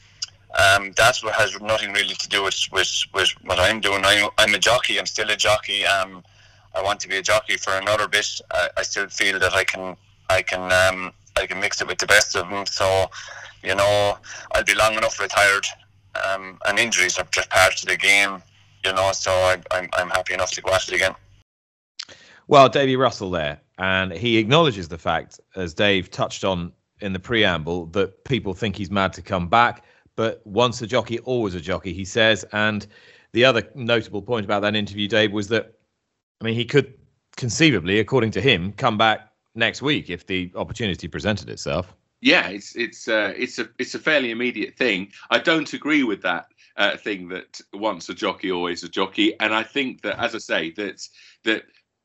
um, 0.58 0.94
that 0.98 1.20
has 1.36 1.62
nothing 1.62 1.94
really 1.94 2.16
to 2.16 2.30
do 2.30 2.44
with, 2.44 2.60
with, 2.72 3.04
with 3.14 3.30
what 3.44 3.60
I'm 3.60 3.82
doing. 3.82 4.04
I, 4.04 4.28
I'm 4.40 4.54
a 4.56 4.60
jockey. 4.60 4.98
I'm 4.98 5.06
still 5.06 5.30
a 5.30 5.36
jockey. 5.36 5.86
Um, 5.86 6.24
I 6.76 6.82
want 6.82 7.00
to 7.02 7.08
be 7.08 7.18
a 7.18 7.22
jockey 7.22 7.58
for 7.58 7.74
another 7.74 8.08
bit. 8.08 8.42
I, 8.52 8.70
I 8.78 8.82
still 8.82 9.08
feel 9.08 9.38
that 9.40 9.54
I 9.54 9.64
can 9.64 9.96
I 10.30 10.42
can 10.42 10.72
um, 10.72 11.12
I 11.38 11.46
can 11.46 11.60
mix 11.60 11.82
it 11.82 11.88
with 11.88 12.00
the 12.00 12.08
best 12.08 12.36
of 12.36 12.50
them. 12.50 12.66
So, 12.66 13.10
you 13.64 13.76
know, 13.76 14.18
I'll 14.54 14.64
be 14.64 14.74
long 14.74 14.96
enough 14.96 15.20
retired, 15.20 15.66
um, 16.28 16.60
and 16.66 16.80
injuries 16.80 17.20
are 17.20 17.28
just 17.32 17.50
part 17.50 17.82
of 17.82 17.88
the 17.88 17.98
game. 17.98 18.42
You 18.84 18.94
know, 18.94 19.12
so 19.12 19.32
I, 19.32 19.58
I'm 19.72 19.90
I'm 19.94 20.10
happy 20.10 20.34
enough 20.34 20.52
to 20.52 20.62
go 20.62 20.74
at 20.74 20.88
it 20.88 20.96
again. 20.96 21.16
Well, 22.48 22.68
Davy 22.70 22.96
Russell 22.96 23.32
there, 23.32 23.62
and 23.78 24.12
he 24.12 24.38
acknowledges 24.38 24.88
the 24.88 24.98
fact, 24.98 25.40
as 25.56 25.74
Dave 25.74 26.12
touched 26.12 26.44
on 26.44 26.72
in 27.00 27.14
the 27.14 27.20
preamble, 27.20 27.88
that 27.88 28.24
people 28.26 28.54
think 28.54 28.76
he's 28.76 28.92
mad 28.92 29.14
to 29.14 29.22
come 29.22 29.48
back. 29.48 29.86
But 30.16 30.46
once 30.46 30.82
a 30.82 30.88
jockey, 30.88 31.20
always 31.20 31.56
a 31.56 31.62
jockey, 31.62 31.94
he 31.94 32.06
says. 32.06 32.46
And 32.52 32.86
the 33.32 33.46
other 33.46 33.68
notable 33.76 34.22
point 34.22 34.46
about 34.46 34.62
that 34.62 34.76
interview, 34.76 35.08
Dave, 35.08 35.32
was 35.32 35.48
that 35.50 35.74
I 36.42 36.46
mean 36.46 36.56
he 36.56 36.66
could 36.66 36.94
conceivably, 37.36 38.00
according 38.00 38.32
to 38.32 38.42
him, 38.42 38.74
come 38.74 38.98
back 38.98 39.32
next 39.56 39.82
week 39.82 40.10
if 40.10 40.26
the 40.28 40.52
opportunity 40.56 41.08
presented 41.08 41.50
itself. 41.50 41.96
Yeah, 42.22 42.48
it's 42.48 42.76
it's 42.76 43.08
uh, 43.08 43.34
it's 43.36 43.60
a 43.60 43.68
it's 43.80 43.96
a 43.96 44.00
fairly 44.00 44.32
immediate 44.32 44.78
thing. 44.78 45.12
I 45.30 45.40
don't 45.40 45.74
agree 45.74 46.04
with 46.04 46.22
that 46.22 46.46
uh, 46.78 46.96
thing 46.96 47.28
that 47.30 47.60
once 47.74 48.08
a 48.08 48.14
jockey, 48.14 48.52
always 48.52 48.84
a 48.84 48.90
jockey, 48.90 49.38
and 49.40 49.54
I 49.54 49.64
think 49.64 50.02
that, 50.04 50.18
as 50.20 50.34
I 50.34 50.38
say, 50.38 50.72
that 50.72 51.06
that 51.44 51.64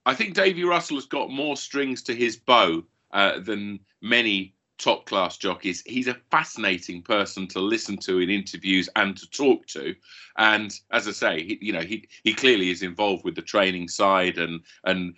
I 0.08 0.14
think 0.14 0.32
Davy 0.32 0.64
Russell 0.64 0.96
has 0.96 1.04
got 1.04 1.30
more 1.30 1.54
strings 1.54 2.02
to 2.04 2.14
his 2.14 2.34
bow 2.34 2.82
uh, 3.12 3.40
than 3.40 3.78
many 4.00 4.54
top 4.78 5.04
class 5.04 5.36
jockeys. 5.36 5.82
He's 5.84 6.08
a 6.08 6.16
fascinating 6.30 7.02
person 7.02 7.46
to 7.48 7.60
listen 7.60 7.98
to 7.98 8.18
in 8.18 8.30
interviews 8.30 8.88
and 8.96 9.14
to 9.18 9.28
talk 9.28 9.66
to. 9.66 9.94
And 10.38 10.72
as 10.92 11.06
I 11.08 11.10
say, 11.10 11.42
he, 11.42 11.58
you 11.60 11.74
know, 11.74 11.82
he 11.82 12.08
he 12.24 12.32
clearly 12.32 12.70
is 12.70 12.82
involved 12.82 13.22
with 13.26 13.34
the 13.34 13.42
training 13.42 13.88
side 13.88 14.38
and 14.38 14.62
and 14.84 15.14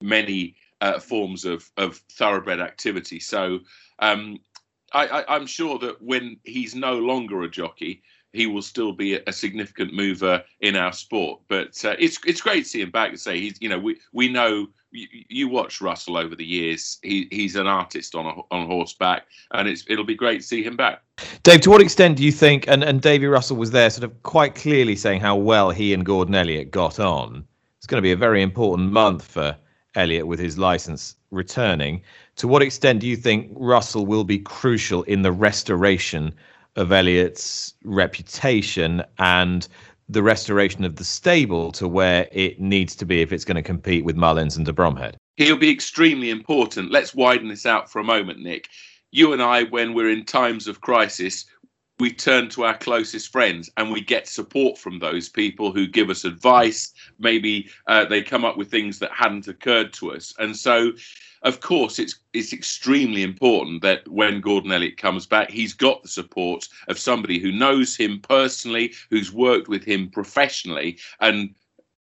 many 0.00 0.54
uh, 0.80 1.00
forms 1.00 1.44
of 1.44 1.68
of 1.76 1.96
thoroughbred 2.12 2.60
activity. 2.60 3.18
So 3.18 3.58
um, 3.98 4.38
I, 4.92 5.24
am 5.36 5.46
sure 5.46 5.80
that 5.80 6.00
when 6.00 6.36
he's 6.44 6.76
no 6.76 6.94
longer 6.96 7.42
a 7.42 7.50
jockey, 7.50 8.02
he 8.32 8.46
will 8.46 8.62
still 8.62 8.92
be 8.92 9.14
a, 9.14 9.32
significant 9.32 9.92
mover 9.92 10.42
in 10.60 10.76
our 10.76 10.92
sport. 10.92 11.40
But 11.48 11.84
uh, 11.84 11.96
it's 11.98 12.18
it's 12.26 12.40
great 12.40 12.64
to 12.64 12.68
see 12.68 12.80
him 12.80 12.90
back. 12.90 13.12
To 13.12 13.18
say 13.18 13.40
he's 13.40 13.56
you 13.60 13.68
know 13.68 13.78
we 13.78 13.98
we 14.12 14.28
know 14.28 14.68
you, 14.90 15.06
you 15.28 15.48
watch 15.48 15.80
Russell 15.80 16.16
over 16.16 16.34
the 16.34 16.44
years. 16.44 16.98
He 17.02 17.28
he's 17.30 17.56
an 17.56 17.66
artist 17.66 18.14
on 18.14 18.26
a, 18.26 18.54
on 18.54 18.66
horseback, 18.66 19.26
and 19.52 19.68
it's 19.68 19.84
it'll 19.88 20.04
be 20.04 20.14
great 20.14 20.40
to 20.42 20.46
see 20.46 20.62
him 20.62 20.76
back. 20.76 21.02
Dave, 21.42 21.62
to 21.62 21.70
what 21.70 21.80
extent 21.80 22.16
do 22.16 22.24
you 22.24 22.32
think? 22.32 22.66
And 22.68 22.82
and 22.82 23.00
Davy 23.00 23.26
Russell 23.26 23.56
was 23.56 23.70
there, 23.70 23.90
sort 23.90 24.04
of 24.04 24.22
quite 24.22 24.54
clearly 24.54 24.96
saying 24.96 25.20
how 25.20 25.36
well 25.36 25.70
he 25.70 25.94
and 25.94 26.04
Gordon 26.04 26.34
Elliott 26.34 26.70
got 26.70 27.00
on. 27.00 27.46
It's 27.78 27.86
going 27.86 27.98
to 27.98 28.06
be 28.06 28.12
a 28.12 28.16
very 28.16 28.42
important 28.42 28.92
month 28.92 29.24
for 29.24 29.56
Elliott 29.94 30.26
with 30.26 30.38
his 30.38 30.58
license 30.58 31.16
returning. 31.30 32.02
To 32.36 32.48
what 32.48 32.62
extent 32.62 33.00
do 33.00 33.06
you 33.06 33.16
think 33.16 33.50
Russell 33.54 34.06
will 34.06 34.24
be 34.24 34.38
crucial 34.38 35.02
in 35.04 35.22
the 35.22 35.32
restoration 35.32 36.34
of 36.78 36.92
Elliott's 36.92 37.74
reputation 37.84 39.02
and 39.18 39.68
the 40.08 40.22
restoration 40.22 40.84
of 40.84 40.96
the 40.96 41.04
stable 41.04 41.72
to 41.72 41.86
where 41.86 42.28
it 42.32 42.60
needs 42.60 42.94
to 42.96 43.04
be 43.04 43.20
if 43.20 43.32
it's 43.32 43.44
going 43.44 43.56
to 43.56 43.62
compete 43.62 44.04
with 44.04 44.16
Mullins 44.16 44.56
and 44.56 44.64
de 44.64 44.72
Bromhead? 44.72 45.16
He'll 45.36 45.56
be 45.56 45.70
extremely 45.70 46.30
important. 46.30 46.90
Let's 46.90 47.14
widen 47.14 47.48
this 47.48 47.66
out 47.66 47.90
for 47.90 47.98
a 47.98 48.04
moment, 48.04 48.38
Nick. 48.40 48.68
You 49.10 49.32
and 49.32 49.42
I, 49.42 49.64
when 49.64 49.92
we're 49.92 50.10
in 50.10 50.24
times 50.24 50.68
of 50.68 50.80
crisis, 50.80 51.46
we 51.98 52.12
turn 52.12 52.48
to 52.50 52.64
our 52.64 52.76
closest 52.76 53.32
friends 53.32 53.70
and 53.76 53.90
we 53.90 54.00
get 54.00 54.28
support 54.28 54.78
from 54.78 54.98
those 54.98 55.28
people 55.28 55.72
who 55.72 55.86
give 55.86 56.10
us 56.10 56.24
advice. 56.24 56.92
Maybe 57.18 57.68
uh, 57.86 58.04
they 58.04 58.22
come 58.22 58.44
up 58.44 58.56
with 58.56 58.70
things 58.70 58.98
that 59.00 59.10
hadn't 59.12 59.48
occurred 59.48 59.92
to 59.94 60.12
us. 60.12 60.32
And 60.38 60.56
so, 60.56 60.92
of 61.42 61.60
course, 61.60 61.98
it's 61.98 62.18
it's 62.32 62.52
extremely 62.52 63.22
important 63.22 63.82
that 63.82 64.06
when 64.08 64.40
Gordon 64.40 64.72
Elliott 64.72 64.96
comes 64.96 65.26
back, 65.26 65.50
he's 65.50 65.74
got 65.74 66.02
the 66.02 66.08
support 66.08 66.68
of 66.88 66.98
somebody 66.98 67.38
who 67.38 67.52
knows 67.52 67.96
him 67.96 68.20
personally, 68.20 68.94
who's 69.10 69.32
worked 69.32 69.68
with 69.68 69.84
him 69.84 70.08
professionally, 70.10 70.98
and 71.20 71.54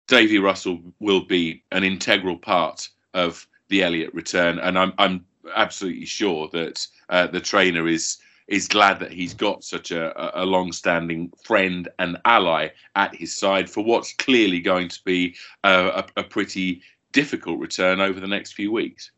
Davy 0.08 0.38
Russell 0.38 0.80
will 1.00 1.24
be 1.24 1.62
an 1.72 1.84
integral 1.84 2.36
part 2.36 2.88
of 3.14 3.46
the 3.68 3.82
Elliott 3.82 4.14
return. 4.14 4.58
And 4.58 4.78
I'm 4.78 4.92
I'm 4.98 5.24
absolutely 5.54 6.06
sure 6.06 6.48
that 6.52 6.86
uh, 7.08 7.28
the 7.28 7.40
trainer 7.40 7.86
is 7.86 8.18
is 8.48 8.68
glad 8.68 9.00
that 9.00 9.12
he's 9.12 9.34
got 9.34 9.64
such 9.64 9.90
a, 9.90 10.40
a 10.40 10.44
long-standing 10.44 11.32
friend 11.44 11.88
and 11.98 12.16
ally 12.24 12.68
at 12.94 13.14
his 13.14 13.34
side 13.34 13.68
for 13.68 13.82
what's 13.84 14.12
clearly 14.14 14.60
going 14.60 14.88
to 14.88 15.02
be 15.04 15.34
a, 15.64 16.04
a, 16.16 16.20
a 16.20 16.22
pretty 16.22 16.80
difficult 17.12 17.58
return 17.58 18.00
over 18.00 18.20
the 18.20 18.26
next 18.26 18.52
few 18.52 18.70
weeks. 18.70 19.10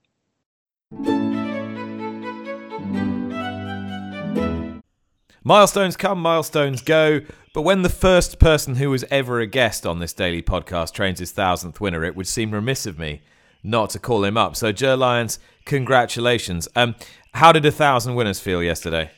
Milestones 5.44 5.97
come, 5.97 6.20
milestones 6.20 6.82
go. 6.82 7.20
But 7.54 7.62
when 7.62 7.82
the 7.82 7.88
first 7.88 8.38
person 8.38 8.76
who 8.76 8.90
was 8.90 9.04
ever 9.11 9.40
a 9.40 9.47
guest 9.47 9.87
on 9.87 9.99
this 9.99 10.12
daily 10.12 10.42
podcast 10.42 10.92
trains 10.92 11.18
his 11.18 11.32
thousandth 11.32 11.80
winner, 11.80 12.04
it 12.04 12.14
would 12.14 12.28
seem 12.28 12.52
remiss 12.52 12.87
of 12.87 12.99
me 12.99 13.23
not 13.62 13.90
to 13.90 13.99
call 13.99 14.25
him 14.25 14.37
up. 14.37 14.56
So, 14.56 14.73
Ger 14.73 14.97
Lyons, 14.97 15.38
congratulations. 15.64 16.68
Um, 16.76 16.94
how 17.32 17.52
did 17.52 17.64
a 17.66 17.70
thousand 17.70 18.14
winners 18.14 18.40
feel 18.40 18.62
yesterday? 18.62 19.11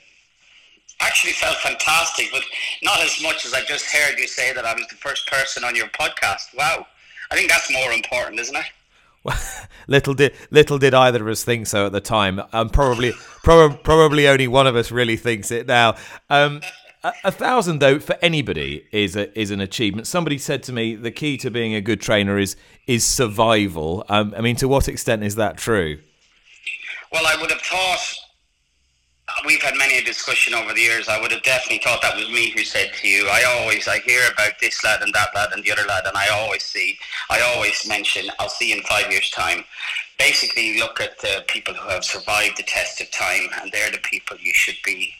Actually 1.00 1.32
felt 1.32 1.56
fantastic, 1.58 2.28
but 2.32 2.42
not 2.82 3.00
as 3.00 3.22
much 3.22 3.46
as 3.46 3.54
I 3.54 3.62
just 3.62 3.86
heard 3.86 4.18
you 4.18 4.26
say 4.26 4.52
that 4.52 4.64
I 4.64 4.74
was 4.74 4.86
the 4.88 4.96
first 4.96 5.26
person 5.26 5.64
on 5.64 5.74
your 5.74 5.88
podcast. 5.88 6.54
Wow. 6.56 6.86
I 7.30 7.36
think 7.36 7.48
that's 7.50 7.72
more 7.72 7.92
important, 7.92 8.40
isn't 8.40 8.56
it? 8.56 8.66
Well, 9.22 9.38
little 9.86 10.14
did 10.14 10.34
little 10.50 10.78
did 10.78 10.94
either 10.94 11.22
of 11.22 11.28
us 11.28 11.44
think 11.44 11.66
so 11.66 11.86
at 11.86 11.92
the 11.92 12.00
time. 12.00 12.40
Um, 12.52 12.70
probably, 12.70 13.12
prob- 13.42 13.82
probably 13.82 14.28
only 14.28 14.48
one 14.48 14.66
of 14.66 14.76
us 14.76 14.90
really 14.90 15.16
thinks 15.16 15.50
it 15.50 15.66
now. 15.66 15.96
Um, 16.28 16.60
a, 17.02 17.12
a, 17.24 17.32
thousand, 17.32 17.78
though, 17.78 17.98
for 17.98 18.16
anybody 18.20 18.84
is 18.92 19.16
a, 19.16 19.38
is 19.38 19.50
an 19.50 19.60
achievement. 19.60 20.06
Somebody 20.06 20.36
said 20.38 20.62
to 20.64 20.72
me, 20.72 20.94
the 20.96 21.10
key 21.10 21.38
to 21.38 21.50
being 21.50 21.74
a 21.74 21.80
good 21.80 22.00
trainer 22.00 22.38
is 22.38 22.56
is 22.86 23.04
survival. 23.04 24.04
Um, 24.08 24.34
I 24.36 24.40
mean, 24.40 24.56
to 24.56 24.68
what 24.68 24.88
extent 24.88 25.22
is 25.22 25.36
that 25.36 25.56
true? 25.56 25.98
Well, 27.12 27.26
I 27.26 27.40
would 27.40 27.50
have 27.50 27.62
thought 27.62 28.14
we've 29.46 29.62
had 29.62 29.76
many 29.76 29.98
a 29.98 30.02
discussion 30.02 30.54
over 30.54 30.72
the 30.72 30.80
years. 30.80 31.08
I 31.08 31.20
would 31.20 31.32
have 31.32 31.42
definitely 31.42 31.78
thought 31.78 32.02
that 32.02 32.16
was 32.16 32.28
me 32.28 32.50
who 32.50 32.64
said 32.64 32.92
to 33.00 33.08
you. 33.08 33.28
I 33.28 33.44
always 33.44 33.88
I 33.88 33.98
hear 34.00 34.22
about 34.32 34.58
this 34.60 34.82
lad 34.84 35.02
and 35.02 35.12
that 35.14 35.34
lad 35.34 35.50
and 35.52 35.62
the 35.62 35.72
other 35.72 35.86
lad, 35.86 36.04
and 36.06 36.16
I 36.16 36.28
always 36.28 36.62
see. 36.62 36.98
I 37.28 37.40
always 37.40 37.86
mention. 37.88 38.30
I'll 38.38 38.48
see 38.48 38.72
in 38.72 38.82
five 38.82 39.10
years' 39.10 39.30
time. 39.30 39.64
Basically, 40.18 40.78
look 40.78 41.00
at 41.00 41.18
the 41.18 41.44
people 41.48 41.74
who 41.74 41.88
have 41.88 42.04
survived 42.04 42.58
the 42.58 42.62
test 42.64 43.00
of 43.00 43.10
time, 43.10 43.48
and 43.60 43.72
they're 43.72 43.90
the 43.90 43.98
people 43.98 44.36
you 44.38 44.52
should 44.52 44.76
be 44.84 45.14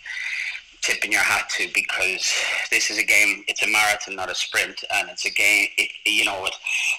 tipping 0.80 1.12
your 1.12 1.22
hat 1.22 1.48
to 1.50 1.68
because 1.74 2.32
this 2.70 2.90
is 2.90 2.98
a 2.98 3.04
game. 3.04 3.44
It's 3.48 3.62
a 3.62 3.68
marathon, 3.68 4.16
not 4.16 4.30
a 4.30 4.34
sprint, 4.34 4.82
and 4.94 5.08
it's 5.10 5.24
a 5.24 5.30
game. 5.30 5.68
It, 5.76 5.90
you 6.06 6.24
know, 6.24 6.44
it 6.46 6.54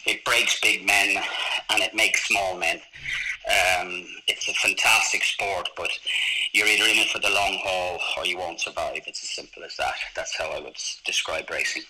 it 0.05 0.25
breaks 0.25 0.59
big 0.59 0.85
men 0.85 1.21
and 1.69 1.81
it 1.81 1.93
makes 1.93 2.27
small 2.27 2.57
men. 2.57 2.79
Um, 3.47 4.05
it's 4.27 4.47
a 4.47 4.53
fantastic 4.53 5.23
sport, 5.23 5.69
but 5.75 5.89
you're 6.53 6.67
either 6.67 6.85
in 6.85 6.97
it 6.97 7.09
for 7.09 7.19
the 7.19 7.29
long 7.29 7.59
haul 7.63 7.99
or 8.17 8.25
you 8.25 8.37
won't 8.37 8.61
survive. 8.61 9.01
It's 9.07 9.23
as 9.23 9.29
simple 9.29 9.63
as 9.63 9.75
that. 9.77 9.95
That's 10.15 10.37
how 10.37 10.51
I 10.51 10.59
would 10.59 10.77
describe 11.05 11.49
racing. 11.49 11.83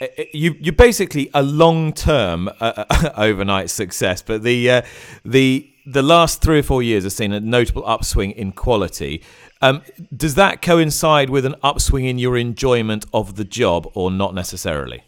Uh, 0.00 0.06
uh, 0.18 0.24
you 0.32 0.56
you're 0.60 0.72
basically 0.72 1.30
a 1.34 1.42
long 1.42 1.92
term 1.92 2.48
uh, 2.60 2.84
overnight 3.16 3.70
success, 3.70 4.22
but 4.22 4.42
the 4.42 4.70
uh, 4.70 4.82
the 5.24 5.73
the 5.86 6.02
last 6.02 6.40
three 6.40 6.60
or 6.60 6.62
four 6.62 6.82
years 6.82 7.04
have 7.04 7.12
seen 7.12 7.32
a 7.32 7.40
notable 7.40 7.86
upswing 7.86 8.30
in 8.32 8.52
quality. 8.52 9.22
Um, 9.60 9.82
does 10.14 10.34
that 10.34 10.62
coincide 10.62 11.30
with 11.30 11.44
an 11.44 11.54
upswing 11.62 12.04
in 12.06 12.18
your 12.18 12.36
enjoyment 12.36 13.04
of 13.12 13.36
the 13.36 13.44
job, 13.44 13.90
or 13.94 14.10
not 14.10 14.34
necessarily? 14.34 15.04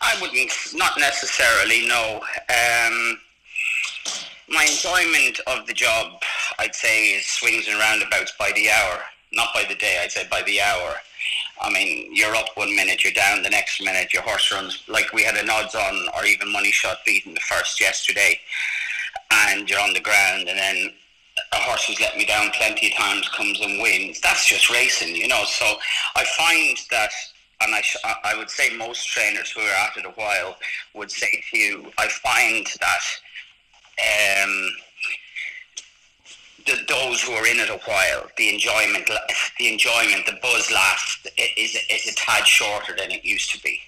I 0.00 0.16
wouldn't, 0.20 0.52
not 0.74 0.98
necessarily. 0.98 1.86
No. 1.86 2.20
Um, 2.48 3.18
my 4.48 4.64
enjoyment 4.64 5.40
of 5.46 5.66
the 5.66 5.72
job, 5.72 6.20
I'd 6.58 6.74
say, 6.74 7.12
is 7.12 7.26
swings 7.26 7.66
and 7.68 7.78
roundabouts 7.78 8.32
by 8.38 8.52
the 8.54 8.70
hour, 8.70 9.00
not 9.32 9.48
by 9.54 9.64
the 9.68 9.74
day. 9.74 10.00
I'd 10.02 10.12
say 10.12 10.26
by 10.30 10.42
the 10.42 10.60
hour. 10.60 10.94
I 11.60 11.70
mean, 11.70 12.14
you're 12.14 12.34
up 12.34 12.48
one 12.56 12.74
minute, 12.74 13.04
you're 13.04 13.12
down 13.12 13.42
the 13.42 13.50
next 13.50 13.80
minute. 13.82 14.12
Your 14.12 14.22
horse 14.22 14.52
runs 14.52 14.82
like 14.88 15.12
we 15.12 15.22
had 15.22 15.36
an 15.36 15.48
odds 15.48 15.74
on 15.74 16.08
or 16.16 16.26
even 16.26 16.52
money 16.52 16.72
shot 16.72 16.98
beating 17.06 17.32
the 17.32 17.40
first 17.40 17.80
yesterday, 17.80 18.38
and 19.48 19.68
you're 19.68 19.80
on 19.80 19.92
the 19.92 20.00
ground, 20.00 20.48
and 20.48 20.58
then 20.58 20.90
a 21.52 21.56
horse 21.56 21.86
who's 21.86 22.00
let 22.00 22.16
me 22.16 22.24
down 22.24 22.50
plenty 22.52 22.88
of 22.88 22.94
times 22.94 23.28
comes 23.30 23.60
and 23.60 23.80
wins. 23.80 24.20
That's 24.20 24.46
just 24.46 24.70
racing, 24.70 25.16
you 25.16 25.28
know. 25.28 25.44
So 25.44 25.76
I 26.16 26.24
find 26.24 26.78
that 26.90 27.10
and 27.60 27.74
I, 27.74 27.80
sh- 27.80 27.96
I 28.04 28.36
would 28.36 28.50
say 28.50 28.76
most 28.76 29.08
trainers 29.08 29.50
who 29.50 29.60
are 29.60 29.74
at 29.86 29.96
it 29.96 30.04
a 30.04 30.10
while 30.10 30.56
would 30.94 31.10
say 31.10 31.42
to 31.50 31.58
you, 31.58 31.92
I 31.98 32.08
find 32.08 32.66
that 32.80 34.42
um, 34.44 34.68
the, 36.66 36.84
those 36.88 37.22
who 37.22 37.32
are 37.32 37.46
in 37.46 37.60
it 37.60 37.70
a 37.70 37.80
while, 37.84 38.28
the 38.36 38.52
enjoyment, 38.52 39.08
the 39.58 39.72
enjoyment, 39.72 40.26
the 40.26 40.38
buzz 40.42 40.70
laugh 40.72 41.24
is 41.56 41.76
is 41.90 42.06
a 42.08 42.14
tad 42.14 42.46
shorter 42.46 42.94
than 42.96 43.10
it 43.10 43.24
used 43.24 43.50
to 43.52 43.62
be, 43.62 43.78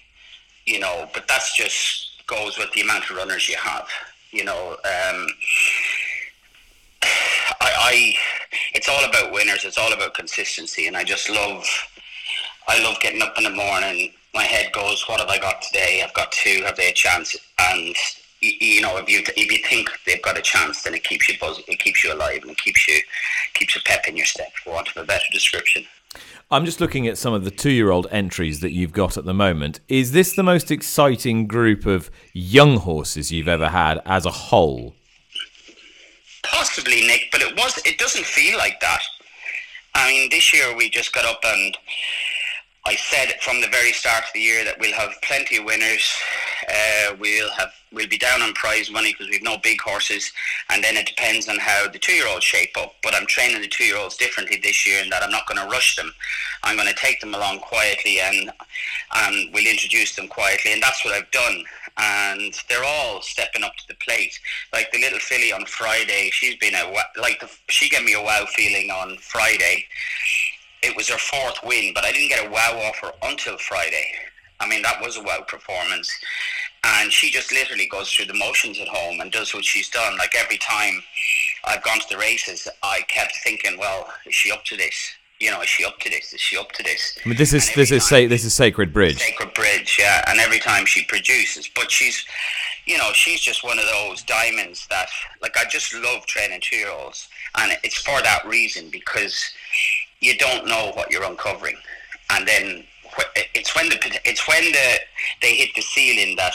you 0.65 0.79
know. 0.79 1.09
But 1.13 1.27
that's 1.27 1.55
just 1.55 2.25
goes 2.27 2.57
with 2.57 2.71
the 2.73 2.81
amount 2.81 3.09
of 3.09 3.17
runners 3.17 3.49
you 3.49 3.57
have, 3.57 3.87
you 4.31 4.43
know. 4.43 4.71
Um, 4.71 5.27
I, 7.61 7.71
I, 7.79 8.13
it's 8.73 8.89
all 8.89 9.03
about 9.07 9.31
winners. 9.31 9.65
It's 9.65 9.77
all 9.77 9.93
about 9.93 10.13
consistency, 10.13 10.87
and 10.87 10.97
I 10.97 11.03
just 11.03 11.29
love, 11.29 11.65
I 12.67 12.83
love 12.83 12.99
getting 12.99 13.21
up 13.21 13.37
in 13.37 13.43
the 13.43 13.51
morning. 13.51 14.11
My 14.33 14.43
head 14.43 14.71
goes, 14.73 15.03
"What 15.07 15.19
have 15.19 15.29
I 15.29 15.37
got 15.37 15.61
today? 15.61 16.03
I've 16.03 16.13
got 16.13 16.31
two. 16.31 16.63
Have 16.65 16.77
they 16.77 16.89
a 16.89 16.93
chance?" 16.93 17.35
And 17.59 17.95
you 18.41 18.81
know, 18.81 18.97
if 18.97 19.09
you 19.09 19.21
if 19.35 19.51
you 19.51 19.63
think 19.67 19.89
they've 20.05 20.21
got 20.21 20.37
a 20.37 20.41
chance, 20.41 20.83
then 20.83 20.93
it 20.93 21.03
keeps 21.03 21.27
you 21.27 21.35
buzzing, 21.39 21.63
it 21.67 21.79
keeps 21.79 22.03
you 22.03 22.13
alive, 22.13 22.41
and 22.41 22.51
it 22.51 22.57
keeps 22.57 22.87
you 22.87 22.99
keeps 23.53 23.75
a 23.75 23.81
pep 23.83 24.07
in 24.07 24.15
your 24.17 24.25
step, 24.25 24.51
for 24.63 24.73
want 24.73 24.89
of 24.89 24.97
a 24.97 25.05
better 25.05 25.25
description. 25.31 25.85
I'm 26.49 26.65
just 26.65 26.79
looking 26.79 27.07
at 27.07 27.17
some 27.17 27.33
of 27.33 27.43
the 27.43 27.51
two-year-old 27.51 28.07
entries 28.09 28.61
that 28.61 28.71
you've 28.71 28.93
got 28.93 29.17
at 29.17 29.25
the 29.25 29.33
moment. 29.33 29.81
Is 29.89 30.13
this 30.13 30.33
the 30.33 30.43
most 30.43 30.71
exciting 30.71 31.45
group 31.47 31.85
of 31.85 32.09
young 32.33 32.77
horses 32.77 33.31
you've 33.31 33.49
ever 33.49 33.69
had 33.69 34.01
as 34.05 34.25
a 34.25 34.31
whole? 34.31 34.95
Possibly, 36.43 37.05
Nick, 37.05 37.29
but 37.31 37.41
it 37.41 37.55
was. 37.57 37.77
It 37.85 37.97
doesn't 37.97 38.25
feel 38.25 38.57
like 38.57 38.79
that. 38.79 39.01
I 39.93 40.09
mean, 40.09 40.29
this 40.29 40.53
year 40.53 40.75
we 40.75 40.89
just 40.89 41.13
got 41.13 41.25
up 41.25 41.41
and 41.43 41.77
I 42.87 42.95
said 42.95 43.33
from 43.41 43.59
the 43.59 43.67
very 43.67 43.91
start 43.91 44.23
of 44.23 44.29
the 44.33 44.39
year 44.39 44.63
that 44.63 44.79
we'll 44.79 44.93
have 44.93 45.11
plenty 45.21 45.57
of 45.57 45.65
winners. 45.65 46.09
Uh, 46.69 47.17
we'll 47.19 47.51
have 47.51 47.73
we'll 47.91 48.07
be 48.07 48.17
down 48.17 48.41
on 48.41 48.53
prize 48.53 48.89
money 48.89 49.11
because 49.11 49.27
we've 49.29 49.43
no 49.43 49.57
big 49.61 49.81
horses, 49.81 50.31
and 50.69 50.81
then 50.81 50.95
it 50.95 51.05
depends 51.05 51.49
on 51.49 51.57
how 51.57 51.89
the 51.89 51.99
two-year-olds 51.99 52.45
shape 52.45 52.77
up. 52.77 52.95
But 53.03 53.13
I'm 53.13 53.25
training 53.25 53.59
the 53.59 53.67
two-year-olds 53.67 54.15
differently 54.15 54.61
this 54.63 54.87
year 54.87 55.03
in 55.03 55.09
that 55.09 55.21
I'm 55.21 55.31
not 55.31 55.45
going 55.47 55.61
to 55.61 55.69
rush 55.69 55.97
them. 55.97 56.13
I'm 56.63 56.77
going 56.77 56.87
to 56.87 56.95
take 56.95 57.19
them 57.19 57.35
along 57.35 57.59
quietly, 57.59 58.21
and 58.21 58.53
and 59.15 59.53
we'll 59.53 59.67
introduce 59.67 60.15
them 60.15 60.29
quietly, 60.29 60.71
and 60.71 60.81
that's 60.81 61.03
what 61.03 61.13
I've 61.13 61.29
done. 61.31 61.65
And 61.97 62.53
they're 62.69 62.85
all 62.85 63.21
stepping 63.21 63.63
up 63.63 63.75
to 63.75 63.87
the 63.89 63.95
plate. 63.95 64.39
Like 64.71 64.93
the 64.93 65.01
little 65.01 65.19
filly 65.19 65.51
on 65.51 65.65
Friday, 65.65 66.29
she's 66.31 66.55
been 66.55 66.75
a 66.75 66.93
like 67.19 67.41
the, 67.41 67.49
she 67.67 67.89
gave 67.89 68.05
me 68.05 68.13
a 68.13 68.21
wow 68.21 68.45
feeling 68.45 68.91
on 68.91 69.17
Friday 69.17 69.83
it 70.83 70.95
was 70.95 71.09
her 71.09 71.17
fourth 71.17 71.59
win, 71.63 71.91
but 71.93 72.05
I 72.05 72.11
didn't 72.11 72.29
get 72.29 72.45
a 72.45 72.49
wow 72.49 72.79
offer 72.87 73.11
until 73.23 73.57
Friday. 73.57 74.11
I 74.59 74.67
mean, 74.67 74.81
that 74.81 75.01
was 75.01 75.17
a 75.17 75.21
wow 75.21 75.43
performance. 75.47 76.11
And 76.83 77.11
she 77.11 77.31
just 77.31 77.51
literally 77.51 77.87
goes 77.87 78.11
through 78.11 78.25
the 78.25 78.33
motions 78.33 78.79
at 78.79 78.87
home 78.87 79.19
and 79.19 79.31
does 79.31 79.53
what 79.53 79.65
she's 79.65 79.89
done. 79.89 80.17
Like 80.17 80.35
every 80.35 80.57
time 80.57 81.03
I've 81.65 81.83
gone 81.83 81.99
to 81.99 82.09
the 82.09 82.17
races, 82.17 82.67
I 82.83 83.01
kept 83.07 83.33
thinking, 83.43 83.77
well, 83.77 84.07
is 84.25 84.33
she 84.33 84.51
up 84.51 84.63
to 84.65 84.77
this? 84.77 84.95
You 85.39 85.51
know, 85.51 85.61
is 85.61 85.69
she 85.69 85.85
up 85.85 85.99
to 85.99 86.09
this? 86.09 86.33
Is 86.33 86.41
she 86.41 86.57
up 86.57 86.71
to 86.71 86.83
this? 86.83 87.17
I 87.23 87.29
mean, 87.29 87.37
this 87.37 87.53
is 87.53 87.71
this 87.75 87.91
is 87.91 88.07
say 88.07 88.25
this 88.25 88.43
is 88.43 88.55
Sacred 88.55 88.91
Bridge. 88.91 89.19
Sacred 89.19 89.53
Bridge, 89.53 89.97
yeah. 89.99 90.23
And 90.27 90.39
every 90.39 90.59
time 90.59 90.87
she 90.87 91.03
produces, 91.05 91.69
but 91.75 91.91
she's, 91.91 92.25
you 92.87 92.97
know, 92.97 93.11
she's 93.13 93.39
just 93.39 93.63
one 93.63 93.77
of 93.77 93.85
those 93.85 94.23
diamonds 94.23 94.87
that, 94.89 95.09
like, 95.39 95.55
I 95.55 95.65
just 95.69 95.93
love 95.93 96.25
training 96.25 96.61
two 96.63 96.77
year 96.77 96.89
olds, 96.89 97.29
and 97.55 97.77
it's 97.83 97.97
for 97.97 98.19
that 98.23 98.47
reason 98.47 98.89
because 98.89 99.43
you 100.19 100.37
don't 100.37 100.67
know 100.67 100.91
what 100.95 101.11
you're 101.11 101.23
uncovering, 101.23 101.77
and 102.31 102.47
then 102.47 102.83
it's 103.53 103.75
when 103.75 103.89
the 103.89 104.19
it's 104.25 104.47
when 104.47 104.63
the 104.71 104.99
they 105.41 105.55
hit 105.55 105.69
the 105.75 105.81
ceiling 105.81 106.35
that 106.37 106.53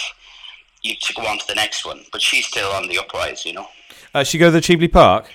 you 0.82 0.94
to 1.00 1.14
go 1.14 1.22
on 1.22 1.38
to 1.38 1.46
the 1.46 1.54
next 1.54 1.84
one. 1.84 2.04
But 2.10 2.20
she's 2.20 2.46
still 2.46 2.70
on 2.70 2.88
the 2.88 2.98
uprise, 2.98 3.44
you 3.44 3.54
know. 3.54 3.68
Uh, 4.14 4.24
she 4.24 4.38
go 4.38 4.46
to 4.46 4.50
the 4.52 4.60
Cheveley 4.60 4.88
Park. 4.88 5.30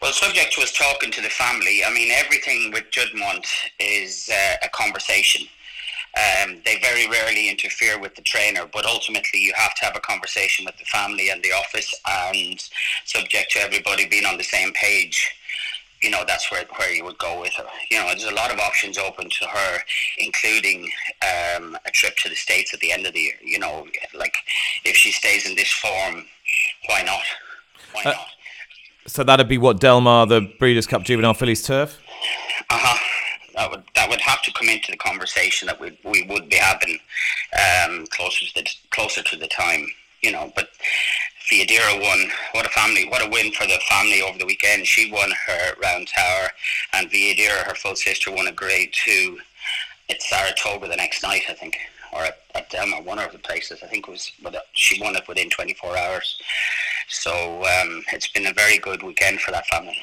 Well, 0.00 0.12
subject 0.12 0.52
to 0.54 0.62
us 0.62 0.72
talking 0.72 1.12
to 1.12 1.20
the 1.20 1.28
family, 1.28 1.84
I 1.84 1.92
mean, 1.92 2.10
everything 2.10 2.72
with 2.72 2.90
Juddmonte 2.90 3.46
is 3.78 4.28
uh, 4.32 4.56
a 4.64 4.68
conversation. 4.70 5.46
Um, 6.16 6.60
they 6.64 6.78
very 6.80 7.08
rarely 7.08 7.48
interfere 7.48 7.98
with 7.98 8.14
the 8.16 8.22
trainer, 8.22 8.66
but 8.70 8.84
ultimately 8.84 9.40
you 9.40 9.52
have 9.54 9.74
to 9.76 9.84
have 9.84 9.96
a 9.96 10.00
conversation 10.00 10.64
with 10.64 10.76
the 10.76 10.84
family 10.84 11.30
and 11.30 11.42
the 11.42 11.52
office, 11.52 11.94
and 12.06 12.62
subject 13.04 13.52
to 13.52 13.60
everybody 13.60 14.06
being 14.08 14.26
on 14.26 14.36
the 14.36 14.44
same 14.44 14.72
page 14.72 15.30
you 16.02 16.10
know 16.10 16.24
that's 16.26 16.50
where 16.50 16.64
where 16.76 16.92
you 16.92 17.04
would 17.04 17.18
go 17.18 17.40
with 17.40 17.54
her. 17.54 17.64
You 17.90 17.98
know, 17.98 18.06
there's 18.08 18.24
a 18.24 18.34
lot 18.34 18.52
of 18.52 18.58
options 18.58 18.98
open 18.98 19.30
to 19.30 19.46
her, 19.46 19.78
including 20.18 20.90
um, 21.22 21.76
a 21.86 21.90
trip 21.92 22.16
to 22.18 22.28
the 22.28 22.34
states 22.34 22.74
at 22.74 22.80
the 22.80 22.92
end 22.92 23.06
of 23.06 23.14
the 23.14 23.20
year. 23.20 23.34
You 23.42 23.58
know, 23.58 23.86
like 24.14 24.34
if 24.84 24.96
she 24.96 25.12
stays 25.12 25.48
in 25.48 25.54
this 25.54 25.70
form, 25.70 26.26
why 26.86 27.02
not? 27.02 27.22
Why 27.92 28.02
uh, 28.02 28.10
not? 28.10 28.26
So 29.06 29.24
that'd 29.24 29.48
be 29.48 29.58
what 29.58 29.80
Delmar, 29.80 30.26
the 30.26 30.52
Breeders' 30.58 30.86
Cup 30.86 31.02
Juvenile 31.02 31.34
Fillies 31.34 31.62
turf. 31.62 31.98
Uh 32.70 32.78
huh. 32.78 32.98
That 33.54 33.70
would 33.70 33.84
that 33.94 34.08
would 34.08 34.20
have 34.20 34.42
to 34.42 34.52
come 34.52 34.68
into 34.68 34.90
the 34.90 34.96
conversation 34.96 35.66
that 35.66 35.80
we 35.80 35.96
we 36.04 36.26
would 36.28 36.48
be 36.48 36.56
having 36.56 36.98
um, 37.84 38.06
closer 38.08 38.46
to 38.46 38.54
the 38.54 38.68
closer 38.90 39.22
to 39.22 39.36
the 39.36 39.48
time. 39.48 39.86
You 40.22 40.30
know, 40.30 40.52
but 40.54 40.68
Viadera 41.50 42.00
won. 42.00 42.30
What 42.52 42.66
a 42.66 42.70
family! 42.70 43.06
What 43.08 43.24
a 43.24 43.28
win 43.28 43.52
for 43.52 43.66
the 43.66 43.80
family 43.88 44.22
over 44.22 44.38
the 44.38 44.46
weekend. 44.46 44.86
She 44.86 45.10
won 45.10 45.30
her 45.46 45.74
round 45.82 46.08
tower, 46.08 46.48
and 46.92 47.10
Viadera, 47.10 47.64
her 47.64 47.74
full 47.74 47.96
sister, 47.96 48.30
won 48.30 48.46
a 48.46 48.52
grade 48.52 48.90
two 48.92 49.38
at 50.08 50.22
Saratoga 50.22 50.88
the 50.88 50.96
next 50.96 51.22
night, 51.22 51.42
I 51.48 51.54
think, 51.54 51.78
or 52.12 52.22
at, 52.24 52.38
at 52.54 52.70
Del 52.70 52.88
one 53.02 53.18
of 53.18 53.32
the 53.32 53.38
places. 53.38 53.80
I 53.82 53.86
think 53.86 54.08
it 54.08 54.10
was, 54.10 54.30
but 54.42 54.54
she 54.72 55.00
won 55.00 55.16
it 55.16 55.26
within 55.26 55.50
24 55.50 55.96
hours. 55.96 56.38
So 57.08 57.64
um, 57.64 58.04
it's 58.12 58.28
been 58.28 58.46
a 58.46 58.52
very 58.52 58.78
good 58.78 59.02
weekend 59.02 59.40
for 59.40 59.50
that 59.50 59.66
family. 59.66 59.96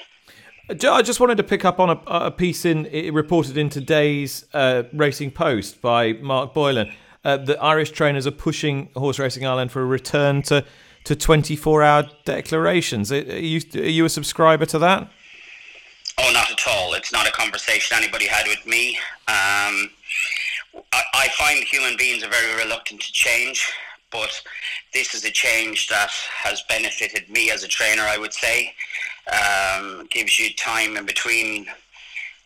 I 0.70 1.02
just 1.02 1.20
wanted 1.20 1.38
to 1.38 1.44
pick 1.44 1.66
up 1.66 1.80
on 1.80 1.90
a, 1.90 2.00
a 2.06 2.32
piece 2.32 2.64
in 2.64 2.84
reported 3.14 3.58
in 3.58 3.70
today's 3.70 4.46
uh, 4.54 4.84
Racing 4.94 5.32
Post 5.32 5.82
by 5.82 6.14
Mark 6.14 6.54
Boylan. 6.54 6.94
Uh, 7.24 7.38
the 7.38 7.62
Irish 7.62 7.92
trainers 7.92 8.28
are 8.28 8.32
pushing 8.32 8.90
Horse 8.96 9.18
Racing 9.18 9.46
Ireland 9.46 9.72
for 9.72 9.82
a 9.82 9.86
return 9.86 10.42
to 10.44 10.64
to 11.06 11.16
24 11.16 11.84
hour 11.84 12.04
declarations. 12.26 13.12
Are 13.12 13.18
you, 13.18 13.62
are 13.76 13.80
you 13.80 14.06
a 14.06 14.10
subscriber 14.10 14.66
to 14.68 14.80
that? 14.80 15.10
Oh, 16.20 16.32
not 16.34 16.52
at 16.52 16.68
all. 16.68 16.94
It's 16.94 17.14
not 17.14 17.28
a 17.28 17.32
conversation 17.32 17.98
anybody 17.98 18.28
had 18.28 18.46
with 18.48 18.66
me. 18.66 18.98
Um, 19.28 19.90
I, 20.94 21.02
I 21.14 21.30
find 21.38 21.64
human 21.64 21.96
beings 21.98 22.24
are 22.24 22.30
very 22.30 22.56
reluctant 22.62 23.02
to 23.02 23.12
change, 23.14 23.72
but 24.12 24.42
this 24.94 25.14
is 25.14 25.24
a 25.24 25.32
change 25.32 25.88
that 25.88 26.12
has 26.44 26.62
benefited 26.68 27.30
me 27.30 27.52
as 27.52 27.64
a 27.64 27.68
trainer, 27.68 28.04
I 28.04 28.18
would 28.18 28.34
say. 28.34 28.74
Um, 29.32 30.08
gives 30.10 30.40
you 30.40 30.54
time 30.56 30.98
in 30.98 31.06
between 31.06 31.68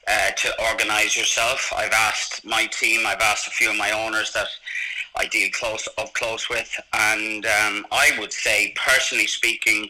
uh, 0.08 0.32
to 0.32 0.62
organise 0.70 1.18
yourself. 1.18 1.72
I've 1.76 1.94
asked 1.94 2.46
my 2.46 2.66
team, 2.68 3.06
I've 3.06 3.22
asked 3.22 3.48
a 3.48 3.52
few 3.52 3.70
of 3.70 3.78
my 3.78 3.92
owners 3.92 4.34
that 4.34 4.48
I 5.16 5.28
deal 5.28 5.50
close 5.54 5.88
up 5.98 6.14
close 6.14 6.50
with, 6.50 6.70
and 6.94 7.46
um, 7.46 7.86
I 7.92 8.12
would 8.20 8.34
say, 8.34 8.74
personally 8.76 9.28
speaking, 9.28 9.90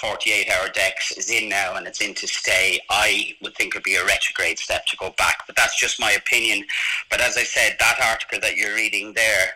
48 0.00 0.50
hour 0.50 0.68
decks 0.68 1.12
is 1.12 1.30
in 1.30 1.48
now 1.48 1.74
and 1.74 1.86
it's 1.86 2.00
in 2.00 2.14
to 2.14 2.26
stay. 2.26 2.80
I 2.90 3.34
would 3.42 3.54
think 3.54 3.74
it'd 3.74 3.82
be 3.82 3.96
a 3.96 4.04
retrograde 4.04 4.58
step 4.58 4.86
to 4.86 4.96
go 4.96 5.10
back, 5.18 5.38
but 5.46 5.56
that's 5.56 5.78
just 5.78 6.00
my 6.00 6.12
opinion. 6.12 6.64
But 7.10 7.20
as 7.20 7.36
I 7.36 7.42
said, 7.42 7.76
that 7.78 7.98
article 8.02 8.38
that 8.40 8.56
you're 8.56 8.74
reading 8.74 9.12
there 9.14 9.50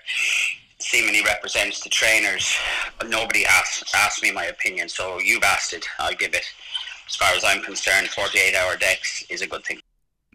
seemingly 0.79 1.23
represents 1.23 1.81
the 1.81 1.91
trainers. 1.91 2.57
Nobody 3.07 3.47
asked 3.47 3.95
asked 3.95 4.23
me 4.23 4.33
my 4.33 4.47
opinion, 4.47 4.89
so 4.89 5.19
you've 5.21 5.45
asked 5.45 5.73
it. 5.73 5.87
I'll 5.99 6.15
give 6.15 6.35
it. 6.35 6.45
As 7.09 7.17
far 7.17 7.35
as 7.35 7.45
I'm 7.45 7.63
concerned, 7.63 8.09
48 8.09 8.55
hour 8.55 8.77
decks 8.77 9.25
is 9.29 9.43
a 9.43 9.47
good 9.47 9.65
thing. 9.65 9.81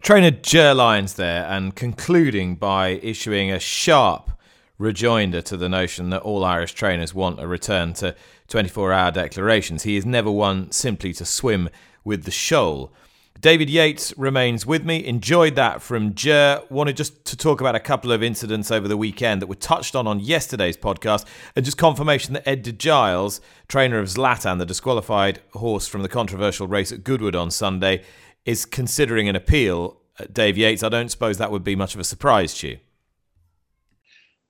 Trainer 0.02 0.30
Ger 0.30 0.72
Lyons 0.74 1.14
there, 1.14 1.46
and 1.46 1.74
concluding 1.74 2.54
by 2.54 3.00
issuing 3.02 3.50
a 3.50 3.58
sharp 3.58 4.30
rejoinder 4.78 5.40
to 5.42 5.56
the 5.56 5.68
notion 5.68 6.10
that 6.10 6.22
all 6.22 6.44
Irish 6.44 6.74
trainers 6.74 7.14
want 7.14 7.40
a 7.40 7.46
return 7.46 7.92
to 7.94 8.14
24 8.48 8.92
hour 8.92 9.10
declarations. 9.10 9.82
He 9.82 9.96
is 9.96 10.06
never 10.06 10.30
one 10.30 10.70
simply 10.70 11.12
to 11.14 11.24
swim 11.24 11.70
with 12.04 12.24
the 12.24 12.30
shoal. 12.30 12.92
David 13.40 13.68
Yates 13.68 14.16
remains 14.16 14.64
with 14.64 14.84
me. 14.84 15.04
Enjoyed 15.04 15.56
that 15.56 15.82
from 15.82 16.14
Ger. 16.14 16.62
Wanted 16.70 16.96
just 16.96 17.24
to 17.26 17.36
talk 17.36 17.60
about 17.60 17.74
a 17.74 17.80
couple 17.80 18.12
of 18.12 18.22
incidents 18.22 18.70
over 18.70 18.88
the 18.88 18.96
weekend 18.96 19.42
that 19.42 19.46
were 19.46 19.54
touched 19.54 19.94
on 19.94 20.06
on 20.06 20.20
yesterday's 20.20 20.76
podcast, 20.76 21.26
and 21.54 21.64
just 21.64 21.76
confirmation 21.76 22.34
that 22.34 22.48
Ed 22.48 22.62
de 22.62 22.72
Giles, 22.72 23.40
trainer 23.68 23.98
of 23.98 24.06
Zlatan, 24.06 24.58
the 24.58 24.66
disqualified 24.66 25.40
horse 25.52 25.86
from 25.86 26.02
the 26.02 26.08
controversial 26.08 26.66
race 26.66 26.92
at 26.92 27.04
Goodwood 27.04 27.34
on 27.34 27.50
Sunday, 27.50 28.04
is 28.46 28.64
considering 28.64 29.28
an 29.28 29.36
appeal, 29.36 30.00
uh, 30.18 30.24
Dave 30.32 30.56
Yates, 30.56 30.82
I 30.82 30.88
don't 30.88 31.10
suppose 31.10 31.36
that 31.38 31.50
would 31.50 31.64
be 31.64 31.76
much 31.76 31.94
of 31.94 32.00
a 32.00 32.04
surprise 32.04 32.54
to 32.58 32.68
you. 32.68 32.78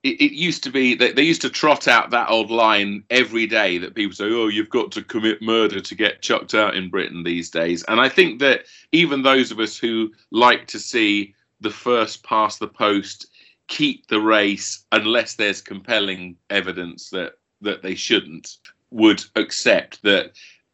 It, 0.03 0.21
it 0.21 0.31
used 0.33 0.63
to 0.63 0.69
be 0.69 0.93
that 0.95 1.15
they 1.15 1.23
used 1.23 1.41
to 1.41 1.49
trot 1.49 1.87
out 1.87 2.11
that 2.11 2.29
old 2.29 2.51
line 2.51 3.03
every 3.09 3.47
day 3.47 3.79
that 3.79 3.95
people 3.95 4.15
say, 4.15 4.25
"Oh, 4.25 4.47
you've 4.47 4.69
got 4.69 4.91
to 4.93 5.01
commit 5.01 5.41
murder 5.41 5.81
to 5.81 5.95
get 5.95 6.21
chucked 6.21 6.53
out 6.53 6.75
in 6.75 6.89
Britain 6.89 7.23
these 7.23 7.49
days." 7.49 7.83
And 7.83 7.99
I 7.99 8.07
think 8.07 8.39
that 8.39 8.65
even 8.91 9.23
those 9.23 9.51
of 9.51 9.59
us 9.59 9.77
who 9.77 10.13
like 10.31 10.67
to 10.67 10.79
see 10.79 11.33
the 11.59 11.71
first 11.71 12.23
past 12.23 12.59
the 12.59 12.67
post 12.67 13.27
keep 13.67 14.07
the 14.07 14.21
race 14.21 14.85
unless 14.91 15.33
there's 15.33 15.61
compelling 15.61 16.37
evidence 16.51 17.09
that 17.09 17.33
that 17.61 17.81
they 17.81 17.95
shouldn't 17.95 18.57
would 18.91 19.25
accept 19.35 20.01
that 20.03 20.33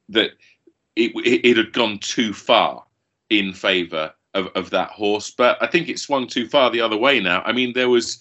that 0.10 0.32
it, 0.96 1.12
it, 1.16 1.46
it 1.46 1.58
had 1.58 1.72
gone 1.72 1.98
too 2.00 2.34
far 2.34 2.84
in 3.39 3.54
favour 3.54 4.13
of, 4.34 4.48
of 4.56 4.69
that 4.72 4.89
horse. 4.89 5.32
But 5.32 5.58
I 5.62 5.67
think 5.67 5.89
it 5.89 6.00
swung 6.00 6.28
too 6.28 6.48
far 6.48 6.69
the 6.69 6.82
other 6.82 6.98
way 6.98 7.19
now. 7.19 7.41
I 7.46 7.52
mean, 7.52 7.74
there 7.74 7.89
was 7.89 8.19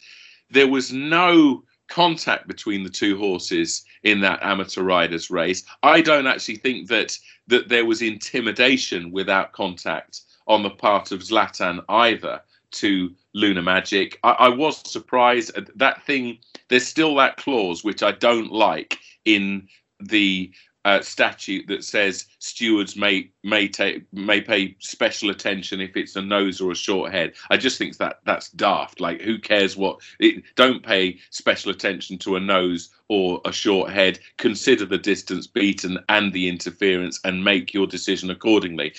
there 0.51 0.69
was 0.69 0.93
no 0.93 1.65
contact 1.89 2.47
between 2.47 2.83
the 2.83 2.91
two 2.91 3.19
horses 3.19 3.85
in 4.03 4.21
that 4.21 4.43
amateur 4.43 4.83
riders 4.83 5.31
race. 5.31 5.65
I 5.83 6.01
don't 6.01 6.27
actually 6.27 6.57
think 6.57 6.89
that 6.89 7.19
that 7.49 7.69
there 7.69 7.85
was 7.85 8.03
intimidation 8.03 9.11
without 9.11 9.53
contact 9.53 10.23
on 10.47 10.63
the 10.63 10.71
part 10.71 11.13
of 11.13 11.21
Zlatan 11.21 11.85
either 11.89 12.41
to 12.73 13.15
Luna 13.35 13.63
Magic. 13.63 14.19
I, 14.23 14.31
I 14.31 14.49
was 14.49 14.89
surprised 14.91 15.57
at 15.57 15.77
that 15.79 16.05
thing. 16.05 16.39
There's 16.69 16.87
still 16.87 17.15
that 17.17 17.37
clause 17.37 17.85
which 17.85 18.03
I 18.03 18.13
don't 18.13 18.51
like 18.51 18.99
in 19.25 19.69
the 20.01 20.53
uh, 20.85 21.01
statute 21.01 21.67
that 21.69 21.85
says 21.85 22.27
stewards 22.39 22.97
may 22.97 23.31
may 23.45 23.69
take 23.69 24.05
may 24.13 24.41
pay 24.41 24.77
special 24.81 25.31
attention 25.31 25.81
if 25.81 25.97
it's 25.97 26.17
a 26.17 26.23
nose 26.23 26.61
or 26.61 26.73
a 26.73 26.77
short 26.77 27.13
head. 27.13 27.33
I 27.51 27.57
just 27.57 27.79
think 27.79 27.97
that 27.99 28.21
that's 28.25 28.51
daft. 28.51 29.01
Like, 29.01 29.21
who 29.21 29.39
cares 29.39 29.77
what? 29.77 30.01
It, 30.19 30.43
don't 30.57 30.85
pay 30.85 31.19
special 31.31 31.71
attention 31.71 32.19
to 32.19 32.37
a 32.37 32.41
nose 32.41 32.91
or 33.09 33.41
a 33.45 33.53
short 33.53 33.91
head. 33.91 34.19
Consider 34.39 34.85
the 34.85 34.99
distance 34.99 35.47
beaten 35.47 35.99
and 36.09 36.33
the 36.33 36.49
interference, 36.49 37.21
and 37.25 37.45
make 37.45 37.73
your 37.73 37.87
decision 37.87 38.31
accordingly. 38.31 38.95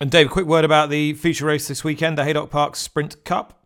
And 0.00 0.10
Dave, 0.10 0.30
quick 0.30 0.46
word 0.46 0.64
about 0.64 0.90
the 0.90 1.14
feature 1.14 1.46
race 1.46 1.68
this 1.68 1.84
weekend, 1.84 2.18
the 2.18 2.24
Haydock 2.24 2.50
Park 2.50 2.74
Sprint 2.74 3.24
Cup. 3.24 3.62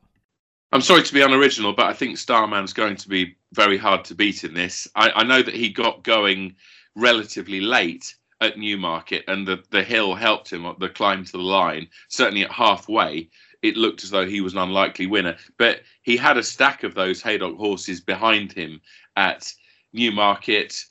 I'm 0.73 0.83
sorry 0.83 1.03
to 1.03 1.15
be 1.15 1.23
unoriginal, 1.23 1.73
but 1.73 1.87
I 1.87 1.95
think 1.95 2.19
Starman's 2.19 2.75
going 2.75 2.97
to 2.97 3.09
be 3.09 3.37
very 3.55 3.79
hard 3.79 4.05
to 4.07 4.15
beat 4.15 4.45
in 4.45 4.53
this. 4.53 4.87
I, 4.95 5.11
I 5.11 5.25
know 5.25 5.41
that 5.41 5.55
he 5.55 5.71
got 5.71 6.03
going 6.03 6.57
relatively 6.97 7.61
late 7.61 8.15
at 8.41 8.59
Newmarket, 8.59 9.25
and 9.29 9.47
the, 9.47 9.63
the 9.71 9.83
hill 9.83 10.15
helped 10.15 10.53
him 10.53 10.67
the 10.79 10.89
climb 10.89 11.25
to 11.25 11.33
the 11.33 11.39
line. 11.39 11.89
Certainly 12.09 12.45
at 12.45 12.53
halfway, 12.53 13.31
it 13.63 13.77
looked 13.77 14.05
as 14.05 14.11
though 14.11 14.27
he 14.27 14.41
was 14.41 14.53
an 14.53 14.59
unlikely 14.59 15.07
winner. 15.07 15.37
But 15.59 15.83
he 16.03 16.17
had 16.17 16.37
a 16.37 16.43
stack 16.43 16.83
of 16.83 16.95
those 16.95 17.23
Haydock 17.23 17.57
horses 17.57 18.01
behind 18.01 18.53
him 18.53 18.81
at 19.17 19.53
Newmarket. 19.93 20.85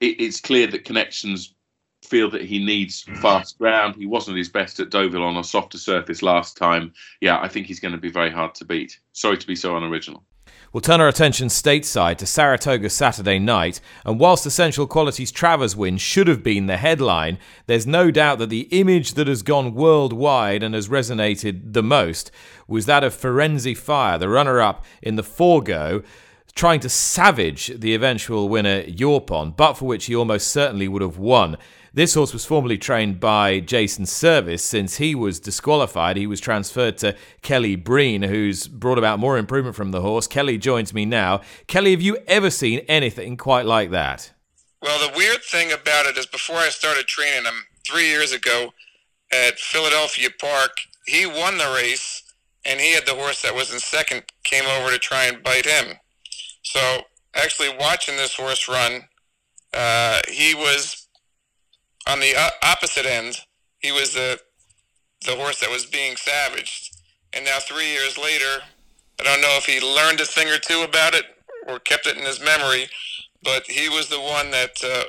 It, 0.00 0.20
it's 0.20 0.40
clear 0.40 0.66
that 0.68 0.84
connections 0.84 1.54
feel 2.02 2.30
that 2.30 2.42
he 2.42 2.64
needs 2.64 3.02
fast 3.20 3.58
ground. 3.58 3.94
He 3.94 4.06
wasn't 4.06 4.38
his 4.38 4.48
best 4.48 4.80
at 4.80 4.90
Deauville 4.90 5.22
on 5.22 5.36
a 5.36 5.44
softer 5.44 5.78
surface 5.78 6.22
last 6.22 6.56
time. 6.56 6.92
Yeah, 7.20 7.40
I 7.40 7.48
think 7.48 7.66
he's 7.66 7.80
going 7.80 7.92
to 7.92 8.00
be 8.00 8.10
very 8.10 8.30
hard 8.30 8.54
to 8.56 8.64
beat. 8.64 8.98
Sorry 9.12 9.38
to 9.38 9.46
be 9.46 9.56
so 9.56 9.76
unoriginal. 9.76 10.24
We'll 10.72 10.80
turn 10.80 11.00
our 11.00 11.08
attention 11.08 11.48
stateside 11.48 12.18
to 12.18 12.26
Saratoga 12.26 12.90
Saturday 12.90 13.40
night, 13.40 13.80
and 14.04 14.20
whilst 14.20 14.46
Essential 14.46 14.86
Qualities 14.86 15.32
Travers 15.32 15.74
win 15.74 15.96
should 15.96 16.28
have 16.28 16.44
been 16.44 16.66
the 16.66 16.76
headline, 16.76 17.38
there's 17.66 17.88
no 17.88 18.12
doubt 18.12 18.38
that 18.38 18.50
the 18.50 18.68
image 18.70 19.14
that 19.14 19.26
has 19.26 19.42
gone 19.42 19.74
worldwide 19.74 20.62
and 20.62 20.76
has 20.76 20.88
resonated 20.88 21.72
the 21.72 21.82
most 21.82 22.30
was 22.68 22.86
that 22.86 23.02
of 23.02 23.12
Firenze 23.12 23.76
Fire, 23.76 24.16
the 24.16 24.28
runner 24.28 24.60
up 24.60 24.84
in 25.02 25.16
the 25.16 25.24
Forego, 25.24 26.04
trying 26.54 26.78
to 26.78 26.88
savage 26.88 27.72
the 27.80 27.92
eventual 27.92 28.48
winner 28.48 28.84
Yaupon, 28.84 29.56
but 29.56 29.72
for 29.72 29.86
which 29.86 30.06
he 30.06 30.14
almost 30.14 30.46
certainly 30.52 30.86
would 30.86 31.02
have 31.02 31.18
won. 31.18 31.56
This 31.92 32.14
horse 32.14 32.32
was 32.32 32.44
formerly 32.44 32.78
trained 32.78 33.18
by 33.18 33.58
Jason 33.58 34.06
Servis. 34.06 34.62
Since 34.62 34.98
he 34.98 35.14
was 35.14 35.40
disqualified, 35.40 36.16
he 36.16 36.26
was 36.26 36.40
transferred 36.40 36.98
to 36.98 37.16
Kelly 37.42 37.74
Breen, 37.74 38.22
who's 38.22 38.68
brought 38.68 38.98
about 38.98 39.18
more 39.18 39.36
improvement 39.36 39.74
from 39.74 39.90
the 39.90 40.00
horse. 40.00 40.28
Kelly 40.28 40.56
joins 40.56 40.94
me 40.94 41.04
now. 41.04 41.40
Kelly, 41.66 41.90
have 41.90 42.02
you 42.02 42.18
ever 42.28 42.50
seen 42.50 42.80
anything 42.88 43.36
quite 43.36 43.66
like 43.66 43.90
that? 43.90 44.32
Well, 44.80 45.10
the 45.10 45.16
weird 45.16 45.42
thing 45.42 45.72
about 45.72 46.06
it 46.06 46.16
is 46.16 46.26
before 46.26 46.56
I 46.56 46.68
started 46.68 47.06
training 47.06 47.44
him 47.44 47.64
three 47.86 48.06
years 48.06 48.32
ago 48.32 48.72
at 49.32 49.58
Philadelphia 49.58 50.28
Park, 50.40 50.72
he 51.06 51.26
won 51.26 51.58
the 51.58 51.72
race 51.76 52.22
and 52.64 52.80
he 52.80 52.92
had 52.92 53.06
the 53.06 53.14
horse 53.14 53.42
that 53.42 53.54
was 53.54 53.72
in 53.72 53.80
second 53.80 54.22
came 54.44 54.64
over 54.66 54.90
to 54.90 54.98
try 54.98 55.24
and 55.24 55.42
bite 55.42 55.66
him. 55.66 55.96
So 56.62 57.02
actually 57.34 57.76
watching 57.78 58.16
this 58.16 58.34
horse 58.34 58.68
run, 58.68 59.02
uh, 59.74 60.20
he 60.28 60.54
was 60.54 60.99
on 62.06 62.20
the 62.20 62.34
opposite 62.62 63.06
end, 63.06 63.38
he 63.78 63.92
was 63.92 64.14
the 64.14 64.40
the 65.26 65.36
horse 65.36 65.60
that 65.60 65.70
was 65.70 65.84
being 65.84 66.16
savaged. 66.16 66.96
And 67.32 67.44
now, 67.44 67.58
three 67.60 67.92
years 67.92 68.16
later, 68.16 68.62
I 69.20 69.22
don't 69.22 69.42
know 69.42 69.58
if 69.58 69.66
he 69.66 69.80
learned 69.80 70.20
a 70.20 70.24
thing 70.24 70.48
or 70.48 70.58
two 70.58 70.82
about 70.82 71.14
it 71.14 71.24
or 71.68 71.78
kept 71.78 72.06
it 72.06 72.16
in 72.16 72.24
his 72.24 72.40
memory, 72.40 72.88
but 73.42 73.64
he 73.66 73.88
was 73.88 74.08
the 74.08 74.20
one 74.20 74.50
that 74.50 74.82
uh, 74.82 75.04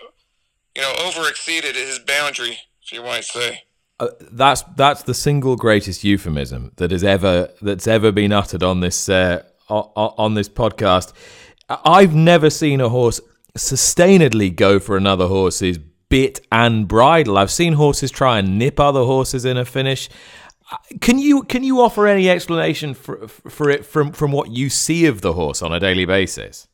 you 0.75 0.81
know 0.81 0.93
over 1.05 1.27
exceeded 1.29 1.75
his 1.75 1.99
boundary, 1.99 2.57
if 2.83 2.91
you 2.91 3.01
might 3.01 3.23
say. 3.23 3.63
Uh, 3.99 4.07
that's 4.31 4.63
that's 4.75 5.03
the 5.03 5.13
single 5.13 5.55
greatest 5.55 6.03
euphemism 6.03 6.71
that 6.77 6.91
has 6.91 7.03
ever 7.03 7.49
that's 7.61 7.87
ever 7.87 8.11
been 8.11 8.31
uttered 8.31 8.63
on 8.63 8.79
this 8.81 9.07
uh, 9.09 9.43
on 9.69 10.33
this 10.33 10.49
podcast. 10.49 11.13
I've 11.69 12.13
never 12.13 12.49
seen 12.49 12.81
a 12.81 12.89
horse 12.89 13.21
sustainedly 13.57 14.53
go 14.53 14.79
for 14.79 14.97
another 14.97 15.27
horse's 15.27 15.77
bit 16.11 16.41
and 16.51 16.87
bridle. 16.87 17.37
I've 17.37 17.49
seen 17.49 17.73
horses 17.73 18.11
try 18.11 18.37
and 18.37 18.59
nip 18.59 18.79
other 18.79 19.03
horses 19.03 19.45
in 19.45 19.57
a 19.57 19.65
finish. 19.65 20.09
Can 21.01 21.17
you 21.17 21.43
can 21.43 21.63
you 21.63 21.81
offer 21.81 22.05
any 22.05 22.29
explanation 22.29 22.93
for 22.93 23.27
for 23.27 23.69
it 23.69 23.85
from 23.85 24.11
from 24.11 24.31
what 24.31 24.51
you 24.51 24.69
see 24.69 25.05
of 25.07 25.21
the 25.21 25.33
horse 25.33 25.61
on 25.61 25.73
a 25.73 25.79
daily 25.79 26.05
basis? 26.05 26.67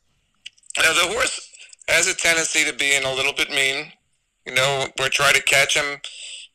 Now, 0.76 0.92
the 0.92 1.12
horse 1.12 1.50
has 1.88 2.06
a 2.06 2.14
tendency 2.14 2.64
to 2.64 2.72
being 2.72 3.04
a 3.04 3.12
little 3.14 3.32
bit 3.32 3.50
mean. 3.50 3.92
You 4.46 4.54
know, 4.54 4.86
we're 4.98 5.08
trying 5.08 5.34
to 5.34 5.42
catch 5.42 5.74
him. 5.74 6.00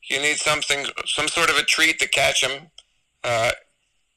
You 0.09 0.21
need 0.21 0.37
something, 0.37 0.85
some 1.05 1.27
sort 1.27 1.49
of 1.49 1.57
a 1.57 1.63
treat 1.63 1.99
to 1.99 2.07
catch 2.07 2.43
him. 2.43 2.67
Uh, 3.23 3.51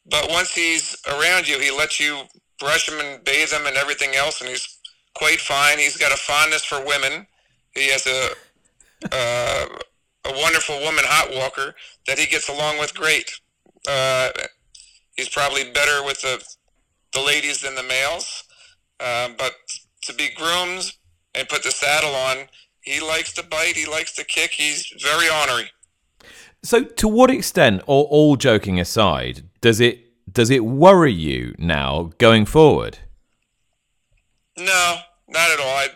but 0.09 0.29
once 0.31 0.53
he's 0.53 0.97
around 1.09 1.49
you, 1.49 1.59
he 1.59 1.71
lets 1.71 1.99
you 1.99 2.23
brush 2.59 2.89
him 2.89 2.99
and 3.01 3.25
bathe 3.25 3.53
him 3.53 3.67
and 3.67 3.77
everything 3.77 4.15
else, 4.15 4.41
and 4.41 4.51
he's 4.51 4.79
quite 5.15 5.41
fine. 5.41 5.79
He's 5.79 5.97
got 5.97 6.13
a 6.13 6.17
fondness 6.17 6.65
for 6.65 6.85
women. 6.85 7.27
He 7.75 7.91
has 7.91 8.07
a 8.07 8.31
uh, 9.13 9.67
a 10.25 10.33
wonderful 10.33 10.81
woman 10.81 11.05
hot 11.07 11.35
walker 11.35 11.75
that 12.07 12.19
he 12.19 12.27
gets 12.27 12.49
along 12.49 12.79
with 12.79 12.95
great. 12.95 13.31
Uh, 13.89 14.31
he's 15.17 15.29
probably 15.29 15.71
better 15.71 16.05
with 16.05 16.21
the 16.23 16.43
the 17.13 17.21
ladies 17.23 17.63
than 17.63 17.75
the 17.75 17.83
males, 17.83 18.45
uh, 19.01 19.29
but 19.39 19.55
to 20.03 20.13
be 20.13 20.29
groomed 20.37 20.93
and 21.35 21.49
put 21.49 21.63
the 21.63 21.71
saddle 21.71 22.15
on, 22.15 22.49
he 22.81 23.01
likes 23.01 23.33
to 23.35 23.43
bite. 23.43 23.77
He 23.77 23.87
likes 23.87 24.15
to 24.17 24.25
kick. 24.25 24.51
He's 24.53 24.93
very 25.03 25.29
ornery. 25.31 25.71
So, 26.63 26.85
to 26.85 27.09
what 27.09 27.31
extent, 27.31 27.83
or 27.87 28.05
all 28.07 28.37
joking 28.37 28.81
aside, 28.81 29.49
does 29.61 29.81
it 29.81 30.33
does 30.33 30.51
it 30.51 30.65
worry 30.65 31.13
you 31.13 31.55
now 31.59 32.11
going 32.19 32.45
forward? 32.45 32.99
No, 34.59 34.99
not 35.29 35.51
at 35.51 35.61
all. 35.61 35.67
I 35.67 35.89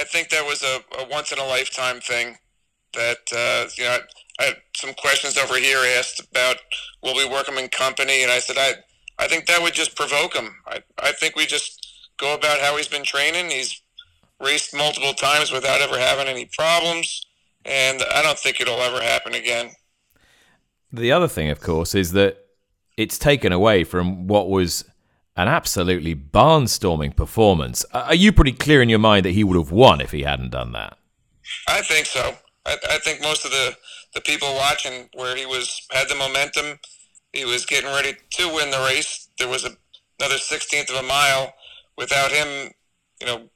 I 0.00 0.04
think 0.04 0.30
that 0.30 0.46
was 0.46 0.62
a, 0.62 0.80
a 0.98 1.08
once 1.08 1.30
in 1.30 1.38
a 1.38 1.44
lifetime 1.44 2.00
thing. 2.00 2.36
That 2.94 3.18
uh, 3.36 3.68
you 3.76 3.84
know, 3.84 3.98
I, 4.38 4.42
I, 4.42 4.44
had 4.46 4.56
some 4.74 4.94
questions 4.94 5.36
over 5.36 5.56
here 5.56 5.78
asked 5.98 6.20
about 6.20 6.56
will 7.02 7.14
we 7.14 7.28
work 7.28 7.46
him 7.46 7.58
in 7.58 7.68
company, 7.68 8.22
and 8.22 8.32
I 8.32 8.38
said 8.38 8.56
I 8.58 8.72
I 9.18 9.28
think 9.28 9.46
that 9.46 9.62
would 9.62 9.74
just 9.74 9.94
provoke 9.94 10.34
him. 10.34 10.56
I 10.66 10.82
I 10.98 11.12
think 11.12 11.36
we 11.36 11.46
just 11.46 11.86
go 12.16 12.34
about 12.34 12.60
how 12.60 12.76
he's 12.76 12.88
been 12.88 13.04
training. 13.04 13.50
He's 13.50 13.80
raced 14.40 14.74
multiple 14.74 15.12
times 15.12 15.52
without 15.52 15.82
ever 15.82 15.98
having 15.98 16.26
any 16.26 16.46
problems, 16.46 17.26
and 17.66 18.02
I 18.12 18.22
don't 18.22 18.38
think 18.38 18.60
it'll 18.60 18.80
ever 18.80 19.02
happen 19.02 19.34
again. 19.34 19.70
The 20.92 21.12
other 21.12 21.28
thing, 21.28 21.50
of 21.50 21.60
course, 21.60 21.94
is 21.94 22.12
that 22.12 22.38
it's 22.96 23.18
taken 23.18 23.52
away 23.52 23.84
from 23.84 24.26
what 24.26 24.48
was 24.48 24.84
an 25.40 25.48
absolutely 25.48 26.14
barnstorming 26.14 27.16
performance. 27.16 27.84
Are 27.94 28.14
you 28.14 28.30
pretty 28.32 28.52
clear 28.52 28.82
in 28.82 28.88
your 28.88 28.98
mind 28.98 29.24
that 29.24 29.32
he 29.32 29.44
would 29.44 29.56
have 29.56 29.72
won 29.72 30.00
if 30.00 30.10
he 30.10 30.22
hadn't 30.22 30.50
done 30.50 30.72
that? 30.72 30.98
I 31.66 31.80
think 31.82 32.06
so. 32.06 32.34
I, 32.66 32.76
I 32.90 32.98
think 32.98 33.22
most 33.22 33.44
of 33.44 33.50
the, 33.50 33.74
the 34.14 34.20
people 34.20 34.54
watching 34.54 35.08
where 35.14 35.34
he 35.36 35.46
was 35.46 35.86
had 35.90 36.08
the 36.08 36.14
momentum, 36.14 36.78
he 37.32 37.44
was 37.44 37.64
getting 37.64 37.90
ready 37.90 38.12
to 38.36 38.54
win 38.54 38.70
the 38.70 38.84
race. 38.86 39.28
There 39.38 39.48
was 39.48 39.64
a, 39.64 39.70
another 40.18 40.38
sixteenth 40.38 40.90
of 40.90 40.96
a 40.96 41.06
mile 41.06 41.54
without 41.96 42.30
him, 42.30 42.72
you 43.20 43.26
know, 43.26 43.48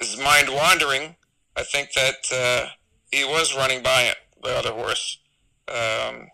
his 0.00 0.18
mind 0.18 0.48
wandering. 0.48 1.16
I 1.56 1.62
think 1.62 1.92
that 1.92 2.20
uh, 2.32 2.68
he 3.10 3.24
was 3.24 3.56
running 3.56 3.82
by 3.82 4.02
it, 4.02 4.16
the 4.42 4.50
other 4.50 4.72
horse, 4.72 5.18
um, 5.68 6.28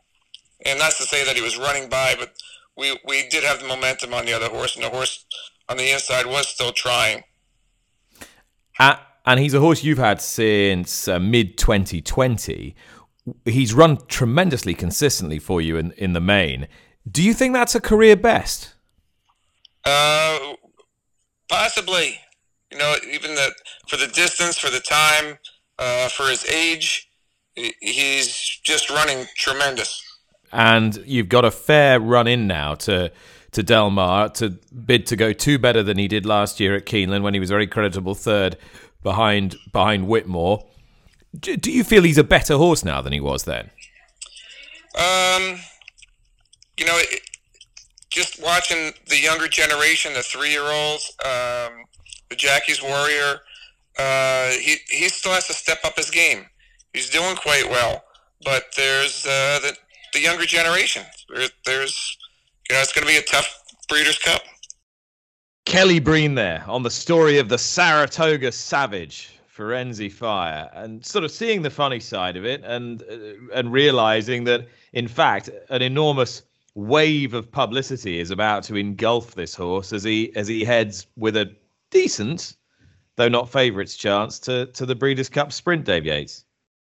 and 0.67 0.81
that's 0.81 0.99
to 0.99 1.05
say 1.05 1.25
that 1.25 1.37
he 1.37 1.43
was 1.43 1.59
running 1.59 1.89
by, 1.89 2.15
but 2.19 2.33
we 2.77 2.99
we 3.07 3.29
did 3.29 3.45
have 3.45 3.61
the 3.61 3.69
momentum 3.69 4.15
on 4.15 4.27
the 4.27 4.33
other 4.33 4.49
horse, 4.49 4.77
and 4.77 4.85
the 4.85 4.91
horse 4.91 5.25
on 5.69 5.77
the 5.77 5.91
inside 5.91 6.27
was 6.27 6.49
still 6.49 6.73
trying. 6.73 7.25
Uh, 8.79 8.97
and 9.27 9.41
he's 9.41 9.55
a 9.55 9.61
horse 9.61 9.83
you've 9.83 9.99
had 9.99 10.21
since 10.21 11.09
uh, 11.09 11.19
mid 11.19 11.57
2020. 11.57 12.75
He's 13.45 13.73
run 13.73 13.99
tremendously 14.07 14.75
consistently 14.75 15.39
for 15.39 15.61
you 15.61 15.77
in, 15.77 15.93
in 15.93 16.13
the 16.13 16.21
main. 16.21 16.69
Do 17.11 17.23
you 17.23 17.33
think 17.33 17.55
that's 17.55 17.75
a 17.75 17.81
career 17.81 18.17
best? 18.17 18.75
Uh, 19.85 20.55
possibly. 21.49 22.19
You 22.71 22.79
know, 22.79 22.97
even 23.11 23.35
the 23.35 23.55
for 23.89 23.97
the 23.97 24.09
distance, 24.09 24.59
for 24.59 24.71
the 24.71 24.81
time, 24.81 25.39
uh, 25.79 26.09
for 26.09 26.25
his 26.25 26.45
age, 26.47 27.09
he's 27.55 28.37
just 28.65 28.91
running 28.91 29.27
tremendous 29.37 30.04
and 30.55 30.97
you've 31.05 31.29
got 31.29 31.45
a 31.45 31.51
fair 31.51 32.01
run 32.01 32.27
in 32.27 32.47
now 32.47 32.75
to 32.75 33.11
to 33.51 33.63
Del 33.63 33.91
Mar 33.91 34.29
to 34.31 34.51
bid 34.51 35.07
to 35.07 35.17
go 35.17 35.33
two 35.33 35.59
better 35.59 35.83
than 35.83 35.99
he 35.99 36.09
did 36.09 36.25
last 36.25 36.59
year 36.59 36.75
at 36.75 36.87
Keeneland 36.87 37.23
when 37.23 37.35
he 37.35 37.41
was 37.41 37.51
very 37.51 37.67
creditable 37.67 38.15
third 38.15 38.57
behind 39.03 39.57
behind 39.73 40.09
Whitmore. 40.09 40.65
Do, 41.39 41.71
you 41.71 41.83
feel 41.83 42.05
he's 42.05 42.19
a 42.19 42.25
better 42.25 42.57
horse 42.57 42.85
now 42.85 43.01
than 43.01 43.13
he 43.13 43.19
was 43.19 43.43
then? 43.43 43.71
Um, 44.97 45.59
you 46.79 46.87
know, 46.87 47.01
just 48.09 48.41
watching 48.41 48.93
the 49.09 49.19
younger 49.19 49.49
generation, 49.49 50.15
the 50.15 50.23
three 50.23 50.51
year 50.51 50.63
olds, 50.63 51.13
um, 51.25 51.85
the 52.29 52.37
Jackie's 52.37 52.81
Warrior. 52.81 53.41
uh, 53.99 54.51
he 54.51 54.77
he 54.89 55.09
still 55.09 55.33
has 55.33 55.49
to 55.49 55.53
step 55.53 55.79
up 55.85 55.97
his 55.97 56.11
game. 56.11 56.47
He's 56.93 57.11
doing 57.11 57.35
quite 57.35 57.69
well, 57.69 58.05
but 58.45 58.67
there's 58.77 59.27
uh, 59.27 59.59
the 59.61 59.77
the 60.15 60.21
younger 60.21 60.47
generation. 60.47 61.05
There, 61.29 61.49
there's 61.67 62.17
you 62.71 62.77
know 62.77 62.81
it's 62.81 62.93
going 62.93 63.07
to 63.07 63.13
be 63.13 63.19
a 63.19 63.23
tough 63.23 63.63
Breeders' 63.89 64.19
Cup. 64.19 64.43
Kelly 65.67 65.99
Breen 66.01 66.35
there 66.35 66.65
on 66.67 66.83
the 66.83 66.91
story 66.91 67.39
of 67.39 67.49
the 67.49 67.59
Saratoga 67.59 68.51
Savage. 68.53 69.31
Firenze 69.57 70.11
Fire 70.11 70.69
and 70.75 71.07
sort 71.07 71.25
of 71.25 71.31
seeing 71.31 71.63
the 71.63 71.71
funny 71.71 72.01
side 72.01 72.37
of 72.37 72.45
it 72.45 72.61
and 72.65 73.05
uh, 73.05 73.55
and 73.55 73.73
realizing 73.73 74.43
that 74.43 74.67
in 74.95 75.07
fact 75.07 75.49
an 75.71 75.81
enormous 75.81 76.43
wave 76.75 77.35
of 77.35 77.53
publicity 77.53 78.19
is 78.19 78.33
about 78.33 78.65
to 78.65 78.75
engulf 78.75 79.37
this 79.37 79.55
horse 79.55 79.93
as 79.93 80.03
he 80.03 80.35
as 80.35 80.49
he 80.49 80.65
heads 80.65 81.07
with 81.17 81.37
a 81.37 81.55
decent 81.91 82.57
though 83.15 83.29
not 83.29 83.49
favourites 83.49 83.97
chance 83.97 84.41
to 84.41 84.67
to 84.67 84.85
the 84.85 84.95
Breeders' 84.95 85.29
Cup 85.29 85.53
Sprint, 85.53 85.85
Dave 85.85 86.05
Yates. 86.05 86.45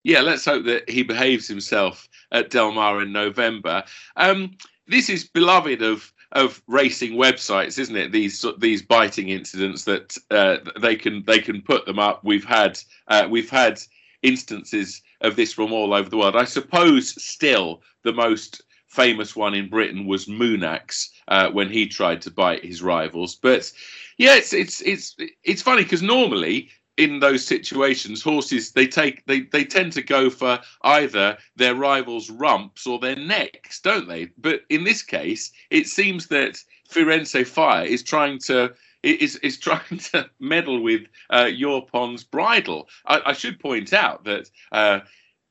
Yeah, 0.04 0.22
let's 0.22 0.46
hope 0.46 0.66
that 0.66 0.90
he 0.90 1.04
behaves 1.04 1.48
himself 1.48 2.08
at 2.32 2.50
Del 2.50 2.72
Mar 2.74 3.02
in 3.02 3.12
November. 3.12 3.84
Um, 4.18 4.58
this 4.88 5.10
is 5.10 5.24
beloved 5.24 5.82
of 5.82 6.14
of 6.34 6.64
racing 6.68 7.14
websites, 7.14 7.78
isn't 7.78 7.96
it? 7.96 8.12
These 8.12 8.46
these 8.58 8.82
biting 8.82 9.30
incidents 9.30 9.86
that 9.86 10.18
uh, 10.32 10.58
they 10.80 10.96
can 10.96 11.24
they 11.26 11.40
can 11.40 11.62
put 11.62 11.86
them 11.86 12.00
up. 12.00 12.24
We've 12.24 12.44
had 12.44 12.80
uh, 13.08 13.28
we've 13.30 13.50
had 13.50 13.80
instances 14.24 15.02
of 15.22 15.36
this 15.36 15.54
from 15.54 15.72
all 15.72 15.94
over 15.94 16.10
the 16.10 16.18
world. 16.18 16.36
I 16.36 16.46
suppose 16.46 17.22
still 17.24 17.82
the 18.04 18.14
most 18.14 18.62
famous 18.88 19.36
one 19.36 19.54
in 19.56 19.70
Britain 19.70 20.06
was 20.06 20.26
Moonax 20.26 21.10
uh, 21.28 21.50
when 21.50 21.70
he 21.70 21.88
tried 21.88 22.22
to 22.24 22.32
bite 22.32 22.64
his 22.64 22.82
rivals. 22.82 23.36
But 23.36 23.72
yeah, 24.18 24.36
it's 24.36 24.54
it's 24.54 24.82
it's 24.82 25.16
it's 25.44 25.62
funny 25.62 25.84
because 25.84 26.02
normally 26.02 26.70
in 26.98 27.20
those 27.20 27.46
situations, 27.46 28.22
horses 28.22 28.72
they 28.72 28.88
take 28.88 29.26
they 29.26 29.42
they 29.42 29.66
tend 29.66 29.94
to 29.94 30.02
go 30.02 30.30
for 30.30 30.60
either 30.84 31.38
their 31.56 31.76
rivals' 31.76 32.30
rumps 32.30 32.86
or 32.86 33.00
their 33.00 33.16
necks, 33.16 33.80
don't 33.80 34.08
they? 34.08 34.26
But 34.38 34.62
in 34.70 34.84
this 34.84 35.02
case, 35.02 35.52
it 35.70 35.88
seems 35.88 36.28
that 36.28 36.64
Firenze 36.90 37.48
Fire 37.48 37.86
is 37.86 38.04
trying 38.04 38.40
to 38.40 38.74
is 39.02 39.38
is 39.38 39.58
trying 39.68 39.98
to 40.12 40.30
meddle 40.40 40.82
with 40.82 41.04
uh, 41.30 41.46
Yaupon's 41.46 42.24
bridle. 42.24 42.88
I, 43.06 43.22
I, 43.28 43.34
should 43.34 43.60
point 43.60 43.94
out 43.94 44.24
that 44.26 44.50
uh, 44.72 45.00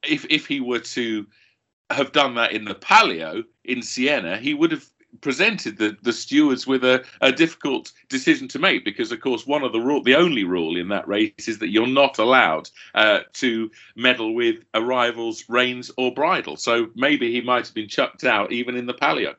if 0.04 0.24
if 0.30 0.46
he 0.46 0.60
were 0.60 0.80
to 0.80 1.26
have 1.90 2.12
done 2.12 2.34
that 2.36 2.52
in 2.52 2.64
the 2.64 2.74
Palio 2.74 3.44
in 3.64 3.82
Siena, 3.82 4.38
he 4.38 4.54
would 4.54 4.72
have 4.72 4.88
presented 5.20 5.78
the, 5.78 5.96
the 6.02 6.12
stewards 6.12 6.66
with 6.66 6.84
a, 6.84 7.04
a 7.20 7.30
difficult 7.30 7.92
decision 8.08 8.48
to 8.48 8.58
make 8.58 8.84
because, 8.84 9.12
of 9.12 9.20
course, 9.20 9.46
one 9.46 9.62
of 9.62 9.72
the 9.72 9.80
rule, 9.80 10.02
the 10.02 10.14
only 10.14 10.44
rule 10.44 10.76
in 10.76 10.88
that 10.88 11.06
race 11.06 11.48
is 11.48 11.58
that 11.58 11.70
you're 11.70 11.86
not 11.86 12.18
allowed 12.18 12.70
uh, 12.94 13.20
to 13.34 13.70
meddle 13.96 14.34
with 14.34 14.56
a 14.74 14.82
rival's 14.82 15.44
reins 15.48 15.90
or 15.96 16.12
bridle. 16.12 16.56
So 16.56 16.88
maybe 16.94 17.30
he 17.30 17.40
might 17.40 17.66
have 17.66 17.74
been 17.74 17.88
chucked 17.88 18.24
out 18.24 18.52
even 18.52 18.76
in 18.76 18.86
the 18.86 18.94
Palio. 18.94 19.34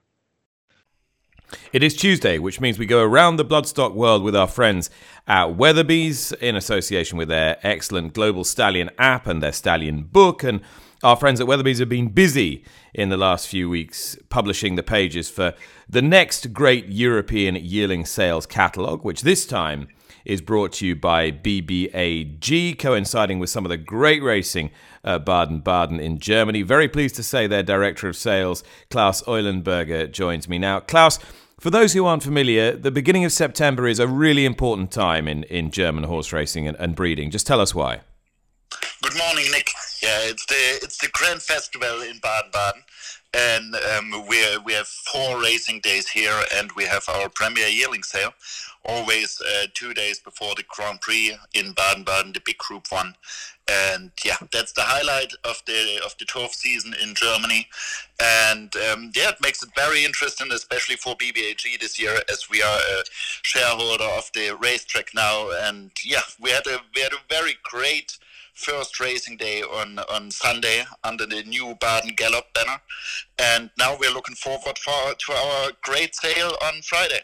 It 1.72 1.84
is 1.84 1.96
Tuesday, 1.96 2.40
which 2.40 2.60
means 2.60 2.80
we 2.80 2.86
go 2.86 3.04
around 3.04 3.36
the 3.36 3.46
bloodstock 3.46 3.94
world 3.94 4.24
with 4.24 4.36
our 4.36 4.48
friends 4.48 4.90
at 5.28 5.50
Weatherbys 5.50 6.34
in 6.40 6.56
association 6.56 7.18
with 7.18 7.28
their 7.28 7.58
excellent 7.64 8.14
Global 8.14 8.44
Stallion 8.44 8.90
app 8.98 9.28
and 9.28 9.42
their 9.42 9.52
Stallion 9.52 10.04
book. 10.04 10.44
And 10.44 10.62
our 11.04 11.18
friends 11.18 11.42
at 11.42 11.48
Weatherbys 11.48 11.80
have 11.80 11.90
been 11.90 12.08
busy 12.08 12.64
in 12.94 13.10
the 13.10 13.18
last 13.18 13.48
few 13.48 13.70
weeks 13.70 14.18
publishing 14.30 14.76
the 14.76 14.84
pages 14.84 15.30
for 15.30 15.54
the 15.90 16.02
next 16.02 16.54
great 16.54 16.88
European 16.88 17.56
yearling 17.56 18.06
sales 18.06 18.46
catalogue, 18.46 19.04
which 19.04 19.22
this 19.22 19.46
time 19.46 19.90
is 20.24 20.40
brought 20.40 20.72
to 20.72 20.88
you 20.88 20.96
by 20.96 21.30
BBAG, 21.30 22.80
coinciding 22.80 23.40
with 23.40 23.50
some 23.50 23.66
of 23.66 23.70
the 23.70 23.78
great 23.78 24.24
racing 24.24 24.72
at 25.04 25.26
Baden 25.26 25.60
Baden 25.60 26.00
in 26.00 26.20
Germany. 26.20 26.62
Very 26.62 26.88
pleased 26.88 27.16
to 27.16 27.24
say 27.24 27.48
their 27.48 27.64
Director 27.64 28.08
of 28.08 28.16
Sales, 28.16 28.64
Klaus 28.90 29.22
Eulenberger, 29.24 30.10
joins 30.10 30.48
me 30.48 30.58
now. 30.58 30.80
Klaus, 30.80 31.20
for 31.60 31.70
those 31.70 31.92
who 31.92 32.06
aren't 32.06 32.24
familiar, 32.24 32.72
the 32.78 32.92
beginning 32.92 33.26
of 33.26 33.34
September 33.34 33.88
is 33.88 34.00
a 34.00 34.08
really 34.08 34.46
important 34.46 34.92
time 34.92 35.28
in, 35.28 35.44
in 35.44 35.72
German 35.72 36.06
horse 36.06 36.32
racing 36.32 36.66
and, 36.66 36.78
and 36.78 36.96
breeding. 36.96 37.30
Just 37.30 37.46
tell 37.46 37.60
us 37.60 37.76
why. 37.76 38.00
Good 39.02 39.18
morning, 39.18 39.52
Nick. 39.52 39.70
Yeah, 40.04 40.20
it's 40.24 40.46
the 40.48 40.56
it's 40.84 40.98
the 40.98 41.08
Grand 41.14 41.42
Festival 41.42 42.02
in 42.02 42.20
Baden-Baden, 42.22 42.84
and 43.34 43.74
um, 43.96 44.28
we 44.28 44.38
we 44.66 44.74
have 44.74 44.88
four 44.88 45.42
racing 45.42 45.80
days 45.80 46.10
here, 46.10 46.38
and 46.54 46.70
we 46.74 46.84
have 46.84 47.08
our 47.08 47.30
premier 47.30 47.68
yearling 47.68 48.04
sale, 48.04 48.34
always 48.84 49.40
uh, 49.40 49.68
two 49.74 49.94
days 49.94 50.20
before 50.20 50.56
the 50.56 50.66
Grand 50.68 51.00
Prix 51.00 51.38
in 51.54 51.72
Baden-Baden, 51.72 52.34
the 52.34 52.42
big 52.46 52.58
Group 52.58 52.88
One, 52.92 53.16
and 53.72 54.12
yeah, 54.26 54.36
that's 54.52 54.74
the 54.74 54.82
highlight 54.82 55.32
of 55.46 55.64
the 55.68 56.02
of 56.04 56.18
the 56.20 56.26
turf 56.26 56.54
season 56.54 56.94
in 57.02 57.16
Germany, 57.16 57.66
and 58.22 58.76
um, 58.92 59.10
yeah, 59.16 59.30
it 59.30 59.38
makes 59.42 59.64
it 59.64 59.70
very 59.74 60.04
interesting, 60.04 60.52
especially 60.52 60.98
for 60.98 61.16
BBAG 61.16 61.80
this 61.80 61.98
year, 61.98 62.18
as 62.30 62.50
we 62.50 62.62
are 62.62 62.78
a 62.78 63.04
shareholder 63.44 64.04
of 64.04 64.30
the 64.34 64.54
racetrack 64.62 65.12
now, 65.16 65.50
and 65.62 65.92
yeah, 66.04 66.24
we 66.42 66.50
had 66.50 66.68
a 66.68 66.82
we 66.94 67.02
had 67.02 67.14
a 67.14 67.24
very 67.30 67.56
great 67.64 68.18
first 68.54 69.00
racing 69.00 69.38
day 69.38 69.62
on, 69.62 70.00
on 70.12 70.32
Sunday 70.32 70.84
under 71.04 71.26
the 71.26 71.44
new 71.44 71.76
Baden 71.80 72.16
Galopp 72.16 72.54
banner. 72.54 72.80
And 73.40 73.70
now 73.78 73.98
we're 74.00 74.14
looking 74.14 74.36
forward 74.36 74.78
for, 74.78 75.14
to 75.14 75.34
our 75.34 75.72
great 75.84 76.16
sale 76.16 76.56
on 76.64 76.82
Friday. 76.82 77.22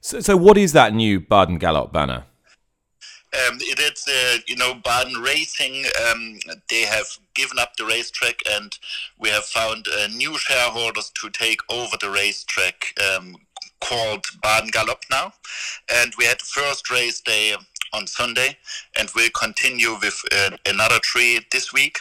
So, 0.00 0.20
so 0.20 0.36
what 0.36 0.56
is 0.56 0.72
that 0.72 0.94
new 0.94 1.20
Baden 1.20 1.58
Galopp 1.58 1.92
banner? 1.92 2.24
Um, 3.34 3.58
it 3.60 3.78
is, 3.78 4.08
uh, 4.08 4.38
you 4.46 4.56
know, 4.56 4.74
Baden 4.82 5.20
Racing. 5.20 5.84
Um, 6.08 6.38
they 6.70 6.82
have 6.82 7.06
given 7.34 7.58
up 7.58 7.76
the 7.76 7.84
racetrack, 7.84 8.40
and 8.50 8.72
we 9.18 9.28
have 9.28 9.44
found 9.44 9.86
uh, 9.86 10.06
new 10.08 10.38
shareholders 10.38 11.12
to 11.20 11.28
take 11.28 11.60
over 11.68 11.96
the 12.00 12.08
racetrack 12.08 12.94
um, 12.98 13.36
called 13.82 14.24
Baden 14.42 14.70
Galopp 14.70 15.02
now. 15.10 15.32
And 15.92 16.14
we 16.18 16.24
had 16.24 16.38
the 16.40 16.44
first 16.44 16.90
race 16.90 17.20
day 17.20 17.54
on 17.92 18.06
Sunday, 18.06 18.56
and 18.98 19.08
we'll 19.14 19.30
continue 19.30 19.94
with 20.00 20.20
uh, 20.32 20.56
another 20.66 20.98
tree 21.00 21.40
this 21.52 21.72
week. 21.72 21.98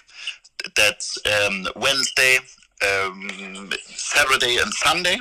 That's 0.75 1.17
um, 1.25 1.67
Wednesday, 1.75 2.39
um, 2.81 3.71
Saturday, 3.85 4.57
and 4.57 4.73
Sunday. 4.73 5.17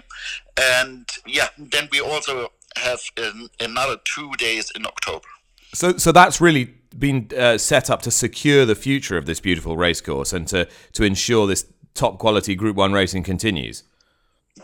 And 0.58 1.08
yeah, 1.26 1.48
then 1.58 1.88
we 1.92 2.00
also 2.00 2.52
have 2.76 3.00
an, 3.16 3.48
another 3.60 3.96
two 4.04 4.32
days 4.38 4.70
in 4.74 4.86
October. 4.86 5.26
So, 5.72 5.96
so 5.98 6.12
that's 6.12 6.40
really 6.40 6.74
been 6.98 7.28
uh, 7.36 7.58
set 7.58 7.90
up 7.90 8.02
to 8.02 8.10
secure 8.10 8.64
the 8.64 8.74
future 8.74 9.18
of 9.18 9.26
this 9.26 9.40
beautiful 9.40 9.76
racecourse 9.76 10.32
and 10.32 10.48
to 10.48 10.66
to 10.92 11.02
ensure 11.04 11.46
this 11.46 11.66
top 11.94 12.18
quality 12.18 12.54
Group 12.54 12.76
One 12.76 12.92
racing 12.92 13.24
continues. 13.24 13.82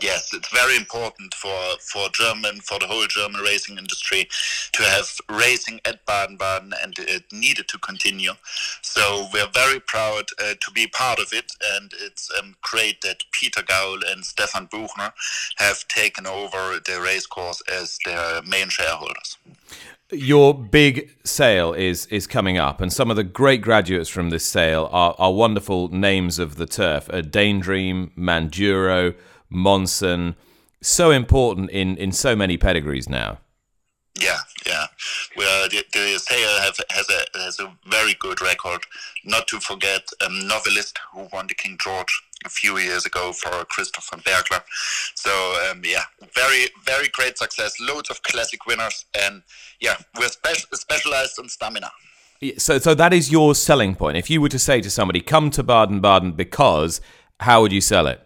Yes, 0.01 0.33
it's 0.33 0.49
very 0.49 0.75
important 0.75 1.35
for, 1.35 1.77
for 1.79 2.09
German, 2.09 2.61
for 2.61 2.79
the 2.79 2.87
whole 2.87 3.05
German 3.07 3.41
racing 3.41 3.77
industry 3.77 4.27
to 4.71 4.83
have 4.83 5.07
racing 5.29 5.81
at 5.85 6.05
Baden-Baden 6.05 6.73
and 6.81 6.95
it 6.97 7.25
needed 7.31 7.67
to 7.67 7.77
continue. 7.77 8.31
So 8.81 9.27
we're 9.31 9.49
very 9.53 9.79
proud 9.79 10.25
uh, 10.41 10.55
to 10.59 10.71
be 10.73 10.87
part 10.87 11.19
of 11.19 11.31
it 11.31 11.51
and 11.75 11.93
it's 12.01 12.29
um, 12.39 12.55
great 12.61 13.01
that 13.01 13.23
Peter 13.31 13.61
Gaul 13.61 13.99
and 14.07 14.25
Stefan 14.25 14.67
Buchner 14.71 15.13
have 15.57 15.87
taken 15.87 16.25
over 16.25 16.79
the 16.85 16.99
racecourse 16.99 17.61
as 17.71 17.99
their 18.03 18.41
main 18.41 18.69
shareholders 18.69 19.37
your 20.11 20.53
big 20.53 21.09
sale 21.23 21.73
is 21.73 22.05
is 22.07 22.27
coming 22.27 22.57
up, 22.57 22.81
and 22.81 22.93
some 22.93 23.09
of 23.09 23.15
the 23.15 23.23
great 23.23 23.61
graduates 23.61 24.09
from 24.09 24.29
this 24.29 24.45
sale 24.45 24.87
are, 24.91 25.15
are 25.17 25.33
wonderful 25.33 25.87
names 25.87 26.37
of 26.37 26.55
the 26.55 26.67
turf: 26.67 27.09
uh, 27.09 27.21
Danedream, 27.21 28.11
Manduro, 28.15 29.15
Monsun, 29.53 30.35
so 30.81 31.11
important 31.11 31.69
in, 31.71 31.95
in 31.97 32.11
so 32.11 32.35
many 32.35 32.57
pedigrees 32.57 33.07
now. 33.07 33.39
Yeah, 34.19 34.39
yeah. 34.67 34.85
Well, 35.35 35.67
the, 35.69 35.83
the 35.91 36.19
sale 36.19 36.61
have, 36.61 36.77
has 36.91 37.09
a 37.09 37.37
has 37.39 37.59
a 37.59 37.73
very 37.87 38.15
good 38.19 38.41
record. 38.41 38.81
Not 39.25 39.47
to 39.47 39.59
forget 39.59 40.07
um, 40.23 40.33
Novellist, 40.43 40.97
who 41.11 41.27
won 41.33 41.47
the 41.47 41.55
King 41.55 41.77
George 41.81 42.21
a 42.45 42.49
few 42.49 42.77
years 42.77 43.05
ago 43.05 43.33
for 43.33 43.65
Christopher 43.65 44.17
Berglar. 44.17 44.61
So 45.15 45.31
um, 45.69 45.81
yeah, 45.83 46.03
very 46.35 46.67
very 46.85 47.07
great 47.07 47.39
success. 47.39 47.73
Loads 47.79 48.11
of 48.11 48.21
classic 48.21 48.67
winners, 48.67 49.05
and 49.19 49.41
yeah, 49.79 49.95
we're 50.19 50.27
spe- 50.27 50.73
specialized 50.73 51.39
in 51.39 51.49
stamina. 51.49 51.91
So 52.57 52.77
so 52.77 52.93
that 52.93 53.13
is 53.13 53.31
your 53.31 53.55
selling 53.55 53.95
point. 53.95 54.17
If 54.17 54.29
you 54.29 54.41
were 54.41 54.49
to 54.49 54.59
say 54.59 54.79
to 54.81 54.91
somebody, 54.91 55.21
"Come 55.21 55.49
to 55.51 55.63
Baden 55.63 56.01
Baden," 56.01 56.33
because 56.33 57.01
how 57.39 57.61
would 57.61 57.71
you 57.71 57.81
sell 57.81 58.05
it? 58.05 58.21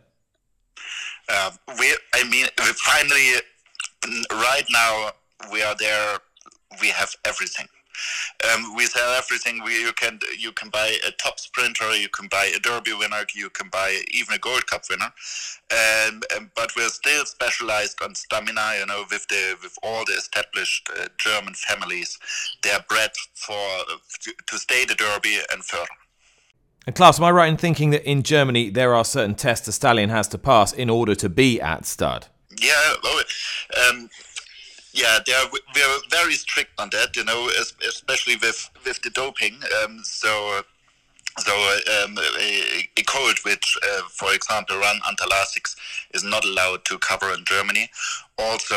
Uh, 1.29 1.51
we, 1.79 1.95
I 2.13 2.23
mean, 2.29 2.47
finally, 2.75 3.41
right 4.31 4.65
now 4.71 5.11
we 5.51 5.61
are 5.61 5.75
there. 5.75 6.19
We 6.81 6.89
have 6.89 7.15
everything. 7.25 7.67
Um, 8.51 8.75
we 8.75 8.85
sell 8.85 9.13
everything. 9.13 9.63
We, 9.63 9.81
you 9.81 9.93
can 9.93 10.19
you 10.37 10.51
can 10.51 10.69
buy 10.69 10.97
a 11.05 11.11
top 11.11 11.39
sprinter, 11.39 11.95
you 11.95 12.09
can 12.09 12.27
buy 12.27 12.51
a 12.55 12.59
Derby 12.59 12.93
winner, 12.93 13.25
you 13.33 13.49
can 13.49 13.69
buy 13.69 14.01
even 14.13 14.35
a 14.35 14.37
Gold 14.37 14.67
Cup 14.67 14.83
winner. 14.89 15.11
Um, 15.71 16.21
um, 16.35 16.51
but 16.55 16.71
we're 16.75 16.89
still 16.89 17.25
specialized 17.25 18.01
on 18.01 18.13
stamina. 18.15 18.75
You 18.79 18.85
know, 18.85 19.05
with 19.09 19.27
the 19.27 19.57
with 19.61 19.77
all 19.81 20.05
the 20.05 20.13
established 20.13 20.89
uh, 20.95 21.07
German 21.17 21.53
families, 21.55 22.19
they're 22.61 22.85
bred 22.87 23.11
for 23.33 23.67
to, 24.21 24.33
to 24.45 24.57
stay 24.59 24.85
the 24.85 24.95
Derby 24.95 25.39
and 25.51 25.63
further. 25.63 25.87
And 26.87 26.95
Klaus, 26.95 27.19
am 27.19 27.25
I 27.25 27.31
right 27.31 27.49
in 27.49 27.57
thinking 27.57 27.89
that 27.89 28.09
in 28.09 28.23
Germany 28.23 28.69
there 28.69 28.95
are 28.95 29.03
certain 29.03 29.35
tests 29.35 29.67
a 29.67 29.73
stallion 29.73 30.09
has 30.09 30.29
to 30.29 30.37
pass 30.37 30.71
in 30.71 30.89
order 30.89 31.15
to 31.15 31.27
be 31.27 31.59
at 31.59 31.85
stud? 31.85 32.27
Yeah, 32.61 32.93
um, 33.89 34.09
yeah, 34.93 35.19
are, 35.19 35.49
we're 35.51 35.99
very 36.09 36.35
strict 36.35 36.79
on 36.79 36.89
that. 36.93 37.17
You 37.17 37.25
know, 37.25 37.49
especially 37.85 38.37
with 38.37 38.69
with 38.85 39.01
the 39.01 39.09
doping. 39.09 39.59
Um, 39.83 39.99
so. 40.03 40.61
So 41.39 41.53
um, 42.03 42.17
a, 42.17 42.89
a, 42.97 43.03
code 43.03 43.37
which, 43.43 43.77
uh, 43.83 44.01
for 44.09 44.33
example, 44.33 44.77
run 44.77 44.99
Antalasics 45.07 45.75
is 46.13 46.23
not 46.23 46.43
allowed 46.43 46.83
to 46.85 46.97
cover 46.97 47.31
in 47.31 47.45
Germany. 47.45 47.89
Also 48.39 48.75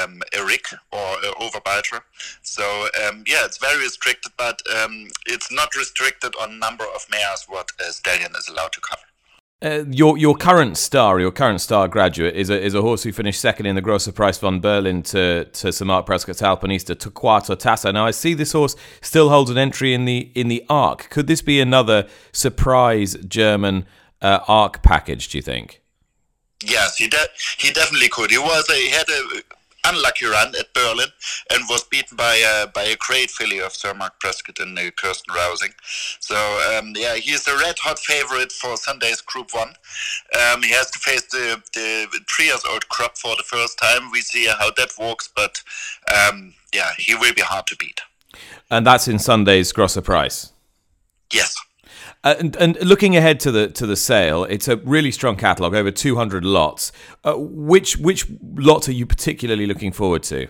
um, 0.00 0.22
a 0.36 0.44
rig 0.44 0.64
or 0.90 1.14
a 1.18 1.32
overbiter. 1.40 2.00
So 2.42 2.88
um, 3.06 3.24
yeah, 3.26 3.44
it's 3.44 3.58
very 3.58 3.82
restricted, 3.82 4.32
but 4.38 4.60
um, 4.74 5.08
it's 5.26 5.52
not 5.52 5.76
restricted 5.76 6.34
on 6.40 6.58
number 6.58 6.84
of 6.94 7.06
mares 7.10 7.44
what 7.46 7.72
a 7.78 7.92
stallion 7.92 8.32
is 8.38 8.48
allowed 8.48 8.72
to 8.72 8.80
cover. 8.80 9.07
Uh, 9.60 9.84
your 9.90 10.16
your 10.16 10.36
current 10.36 10.76
star, 10.76 11.18
your 11.18 11.32
current 11.32 11.60
star 11.60 11.88
graduate, 11.88 12.36
is 12.36 12.48
a 12.48 12.62
is 12.62 12.74
a 12.74 12.80
horse 12.80 13.02
who 13.02 13.10
finished 13.10 13.40
second 13.40 13.66
in 13.66 13.74
the 13.74 13.80
Grosser 13.80 14.12
Preis 14.12 14.38
von 14.38 14.60
Berlin 14.60 15.02
to 15.02 15.46
to 15.46 15.72
Sir 15.72 15.84
Mark 15.84 16.06
Prescott's 16.06 16.40
Alpinista 16.40 16.94
Torquator 16.94 17.58
Tasso. 17.58 17.90
Now 17.90 18.06
I 18.06 18.12
see 18.12 18.34
this 18.34 18.52
horse 18.52 18.76
still 19.00 19.30
holds 19.30 19.50
an 19.50 19.58
entry 19.58 19.94
in 19.94 20.04
the 20.04 20.30
in 20.36 20.46
the 20.46 20.64
Arc. 20.68 21.10
Could 21.10 21.26
this 21.26 21.42
be 21.42 21.60
another 21.60 22.06
surprise 22.30 23.16
German 23.26 23.84
uh, 24.22 24.38
Arc 24.46 24.80
package? 24.84 25.28
Do 25.28 25.38
you 25.38 25.42
think? 25.42 25.82
Yes, 26.64 26.98
he 26.98 27.08
de- 27.08 27.16
he 27.58 27.72
definitely 27.72 28.10
could. 28.10 28.30
He 28.30 28.38
was 28.38 28.68
a, 28.70 28.74
he 28.74 28.90
had 28.90 29.08
a 29.08 29.42
unlucky 29.88 30.26
run 30.26 30.54
at 30.58 30.72
Berlin 30.74 31.08
and 31.52 31.64
was 31.68 31.84
beaten 31.84 32.16
by 32.16 32.36
a, 32.36 32.66
by 32.66 32.82
a 32.84 32.96
great 32.96 33.30
filly 33.30 33.60
of 33.60 33.72
Sir 33.72 33.94
Mark 33.94 34.20
Prescott 34.20 34.58
and 34.60 34.78
uh, 34.78 34.90
Kirsten 34.92 35.34
Rausing. 35.34 35.72
So, 36.20 36.36
um, 36.36 36.92
yeah, 36.96 37.16
he's 37.16 37.46
a 37.46 37.56
red 37.56 37.78
hot 37.78 37.98
favorite 37.98 38.52
for 38.52 38.76
Sunday's 38.76 39.20
Group 39.20 39.50
1. 39.52 39.68
Um, 39.68 40.62
he 40.62 40.70
has 40.70 40.90
to 40.90 40.98
face 40.98 41.22
the, 41.30 41.62
the 41.74 42.20
three 42.30 42.46
years 42.46 42.64
old 42.70 42.88
crop 42.88 43.16
for 43.16 43.34
the 43.36 43.44
first 43.44 43.78
time. 43.78 44.10
We 44.10 44.20
see 44.20 44.46
how 44.46 44.70
that 44.76 44.92
works, 44.98 45.28
but 45.34 45.62
um, 46.14 46.54
yeah, 46.74 46.92
he 46.98 47.14
will 47.14 47.34
be 47.34 47.42
hard 47.42 47.66
to 47.68 47.76
beat. 47.76 48.00
And 48.70 48.86
that's 48.86 49.08
in 49.08 49.18
Sunday's 49.18 49.72
Grosser 49.72 50.02
Preis? 50.02 50.52
Yes. 51.32 51.56
Uh, 52.24 52.34
and, 52.40 52.56
and, 52.56 52.76
looking 52.82 53.16
ahead 53.16 53.38
to 53.38 53.52
the 53.52 53.68
to 53.68 53.86
the 53.86 53.96
sale, 53.96 54.44
it's 54.44 54.66
a 54.66 54.76
really 54.78 55.12
strong 55.12 55.36
catalogue, 55.36 55.74
over 55.74 55.90
200 55.90 56.44
lots. 56.44 56.90
Uh, 57.24 57.34
which 57.36 57.96
which 57.96 58.26
lots 58.56 58.88
are 58.88 58.92
you 58.92 59.06
particularly 59.06 59.66
looking 59.66 59.92
forward 59.92 60.24
to? 60.24 60.48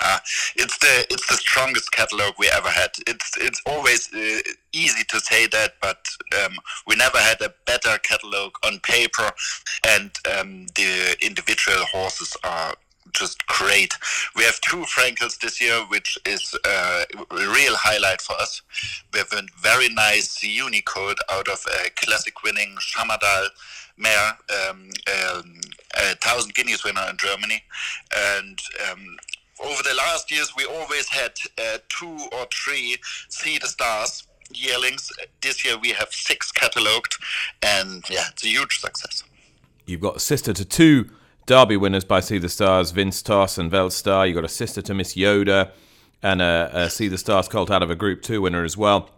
Uh, 0.00 0.18
it's 0.54 0.78
the 0.78 1.06
it's 1.10 1.26
the 1.26 1.36
strongest 1.36 1.90
catalog 1.90 2.34
we 2.38 2.48
ever 2.54 2.68
had. 2.68 2.90
It's 3.06 3.36
it's 3.38 3.60
always 3.66 4.08
uh, 4.14 4.40
easy 4.72 5.02
to 5.08 5.18
say 5.20 5.48
that, 5.48 5.74
but 5.82 6.06
um, 6.44 6.54
we 6.86 6.94
never 6.94 7.18
had 7.18 7.40
a 7.40 7.52
better 7.66 7.98
catalog 7.98 8.52
on 8.64 8.78
paper, 8.80 9.32
and 9.86 10.12
um, 10.38 10.66
the 10.76 11.16
individual 11.20 11.84
horses 11.86 12.36
are 12.44 12.74
just 13.12 13.46
great. 13.46 13.94
We 14.36 14.44
have 14.44 14.60
two 14.60 14.84
Frankels 14.84 15.38
this 15.38 15.60
year, 15.60 15.80
which 15.88 16.18
is 16.26 16.54
uh, 16.64 17.04
a 17.12 17.36
real 17.36 17.76
highlight 17.76 18.20
for 18.20 18.34
us. 18.34 18.62
We 19.12 19.18
have 19.18 19.32
a 19.32 19.42
very 19.60 19.88
nice 19.88 20.42
Unicode 20.42 21.18
out 21.30 21.48
of 21.48 21.64
a 21.84 21.90
classic 21.90 22.42
winning 22.42 22.76
Shamardal 22.76 23.48
mare, 23.96 24.38
um, 24.68 24.88
um, 25.34 25.60
a 25.96 26.14
thousand 26.16 26.54
guineas 26.54 26.84
winner 26.84 27.04
in 27.10 27.16
Germany, 27.16 27.62
and 28.16 28.58
um, 28.90 29.16
over 29.64 29.82
the 29.82 29.94
last 29.94 30.30
years 30.30 30.52
we 30.56 30.64
always 30.64 31.08
had 31.08 31.32
uh, 31.58 31.78
two 31.88 32.18
or 32.32 32.46
three 32.52 32.96
Sea 33.28 33.58
the 33.58 33.66
Stars 33.66 34.26
yearlings. 34.52 35.10
This 35.40 35.64
year 35.64 35.76
we 35.78 35.90
have 35.90 36.08
six 36.10 36.52
catalogued, 36.52 37.16
and 37.62 38.04
yeah, 38.08 38.26
it's 38.30 38.44
a 38.44 38.48
huge 38.48 38.78
success. 38.78 39.24
You've 39.86 40.00
got 40.00 40.16
a 40.16 40.20
sister 40.20 40.52
to 40.52 40.64
two 40.64 41.10
Derby 41.48 41.78
winners 41.78 42.04
by 42.04 42.20
Sea 42.20 42.36
the 42.36 42.50
Stars, 42.50 42.92
Windstoss 42.92 43.56
and 43.56 43.72
Weltstar. 43.72 44.28
You 44.28 44.34
got 44.34 44.44
a 44.44 44.50
sister 44.50 44.82
to 44.82 44.92
Miss 44.92 45.14
Yoda 45.14 45.70
and 46.22 46.42
a, 46.42 46.70
a 46.74 46.90
Sea 46.90 47.08
the 47.08 47.16
Stars 47.16 47.48
colt 47.48 47.70
out 47.70 47.82
of 47.82 47.90
a 47.90 47.94
Group 47.94 48.20
2 48.20 48.42
winner 48.42 48.64
as 48.64 48.76
well. 48.76 49.08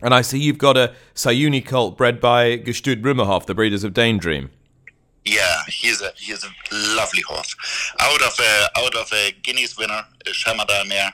And 0.00 0.14
I 0.14 0.22
see 0.22 0.38
you've 0.38 0.56
got 0.56 0.78
a 0.78 0.94
Siyouni 1.14 1.66
colt 1.66 1.98
bred 1.98 2.18
by 2.18 2.56
Gestüt 2.56 3.02
Brümmerhof, 3.02 3.44
the 3.44 3.54
breeders 3.54 3.84
of 3.84 3.92
Danedream. 3.92 4.48
Yeah, 5.26 5.64
he's 5.68 6.00
a 6.00 6.12
he's 6.16 6.44
a 6.44 6.48
lovely 6.96 7.20
horse. 7.28 7.54
Out 8.00 8.22
of 8.22 8.38
a 8.40 8.68
out 8.78 8.94
of 8.94 9.12
a 9.12 9.32
Guineas 9.42 9.76
winner, 9.76 10.02
a 10.26 10.84
mare, 10.86 11.12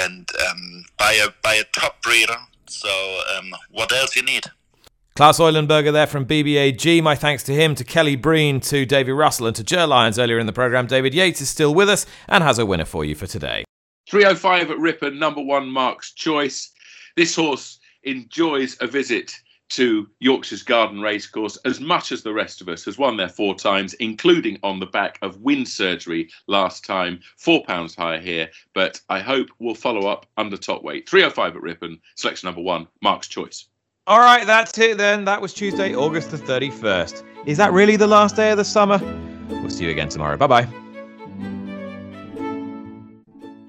and 0.00 0.26
um, 0.48 0.84
by 0.96 1.12
a 1.12 1.28
by 1.42 1.56
a 1.56 1.64
top 1.64 2.00
breeder. 2.02 2.38
So 2.66 2.88
um, 3.36 3.52
what 3.70 3.92
else 3.92 4.16
you 4.16 4.22
need? 4.22 4.44
Klaus 5.14 5.38
Eulenberger 5.38 5.92
there 5.92 6.06
from 6.06 6.24
BBAG. 6.24 7.02
My 7.02 7.14
thanks 7.14 7.42
to 7.42 7.52
him, 7.52 7.74
to 7.74 7.84
Kelly 7.84 8.16
Breen, 8.16 8.60
to 8.60 8.86
Davy 8.86 9.12
Russell, 9.12 9.46
and 9.46 9.54
to 9.56 9.62
Ger 9.62 9.86
Lyons 9.86 10.18
earlier 10.18 10.38
in 10.38 10.46
the 10.46 10.54
programme. 10.54 10.86
David 10.86 11.12
Yates 11.12 11.42
is 11.42 11.50
still 11.50 11.74
with 11.74 11.90
us 11.90 12.06
and 12.28 12.42
has 12.42 12.58
a 12.58 12.64
winner 12.64 12.86
for 12.86 13.04
you 13.04 13.14
for 13.14 13.26
today. 13.26 13.62
305 14.08 14.70
at 14.70 14.78
Ripon, 14.78 15.18
number 15.18 15.42
one, 15.42 15.70
Mark's 15.70 16.12
Choice. 16.12 16.72
This 17.14 17.36
horse 17.36 17.78
enjoys 18.04 18.78
a 18.80 18.86
visit 18.86 19.38
to 19.68 20.08
Yorkshire's 20.20 20.62
Garden 20.62 21.02
Racecourse 21.02 21.58
as 21.66 21.78
much 21.78 22.10
as 22.10 22.22
the 22.22 22.32
rest 22.32 22.62
of 22.62 22.70
us, 22.70 22.82
has 22.86 22.96
won 22.96 23.18
there 23.18 23.28
four 23.28 23.54
times, 23.54 23.92
including 23.94 24.58
on 24.62 24.80
the 24.80 24.86
back 24.86 25.18
of 25.20 25.42
wind 25.42 25.68
surgery 25.68 26.30
last 26.46 26.86
time. 26.86 27.20
Four 27.36 27.64
pounds 27.64 27.94
higher 27.94 28.20
here, 28.20 28.48
but 28.72 28.98
I 29.10 29.20
hope 29.20 29.48
we'll 29.58 29.74
follow 29.74 30.08
up 30.08 30.24
under 30.38 30.56
top 30.56 30.82
weight. 30.82 31.06
305 31.06 31.56
at 31.56 31.62
Ripon, 31.62 32.00
selection 32.16 32.46
number 32.46 32.62
one, 32.62 32.88
Mark's 33.02 33.28
Choice. 33.28 33.66
All 34.08 34.18
right, 34.18 34.44
that's 34.44 34.76
it 34.78 34.98
then. 34.98 35.24
That 35.24 35.40
was 35.40 35.54
Tuesday, 35.54 35.94
August 35.94 36.32
the 36.32 36.36
31st. 36.36 37.22
Is 37.46 37.56
that 37.58 37.72
really 37.72 37.94
the 37.94 38.06
last 38.06 38.34
day 38.34 38.50
of 38.50 38.56
the 38.56 38.64
summer? 38.64 38.98
We'll 39.48 39.70
see 39.70 39.84
you 39.84 39.90
again 39.90 40.08
tomorrow. 40.08 40.36
Bye 40.36 40.46
bye. 40.48 40.68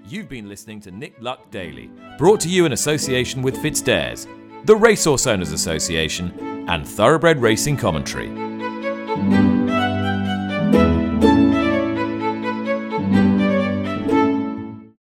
You've 0.08 0.30
been 0.30 0.50
listening 0.50 0.80
to 0.82 0.92
Nick 0.92 1.16
Luck 1.20 1.52
Daily, 1.52 1.92
brought 2.18 2.40
to 2.42 2.50
you 2.50 2.66
in 2.66 2.74
association 2.74 3.44
with 3.44 3.58
FitzDares, 3.58 4.28
the 4.66 4.76
Racehorse 4.76 5.28
Owners 5.28 5.52
Association, 5.52 6.66
and 6.68 6.88
Thoroughbred 6.88 7.40
Racing 7.40 7.78
Commentary. 7.78 9.53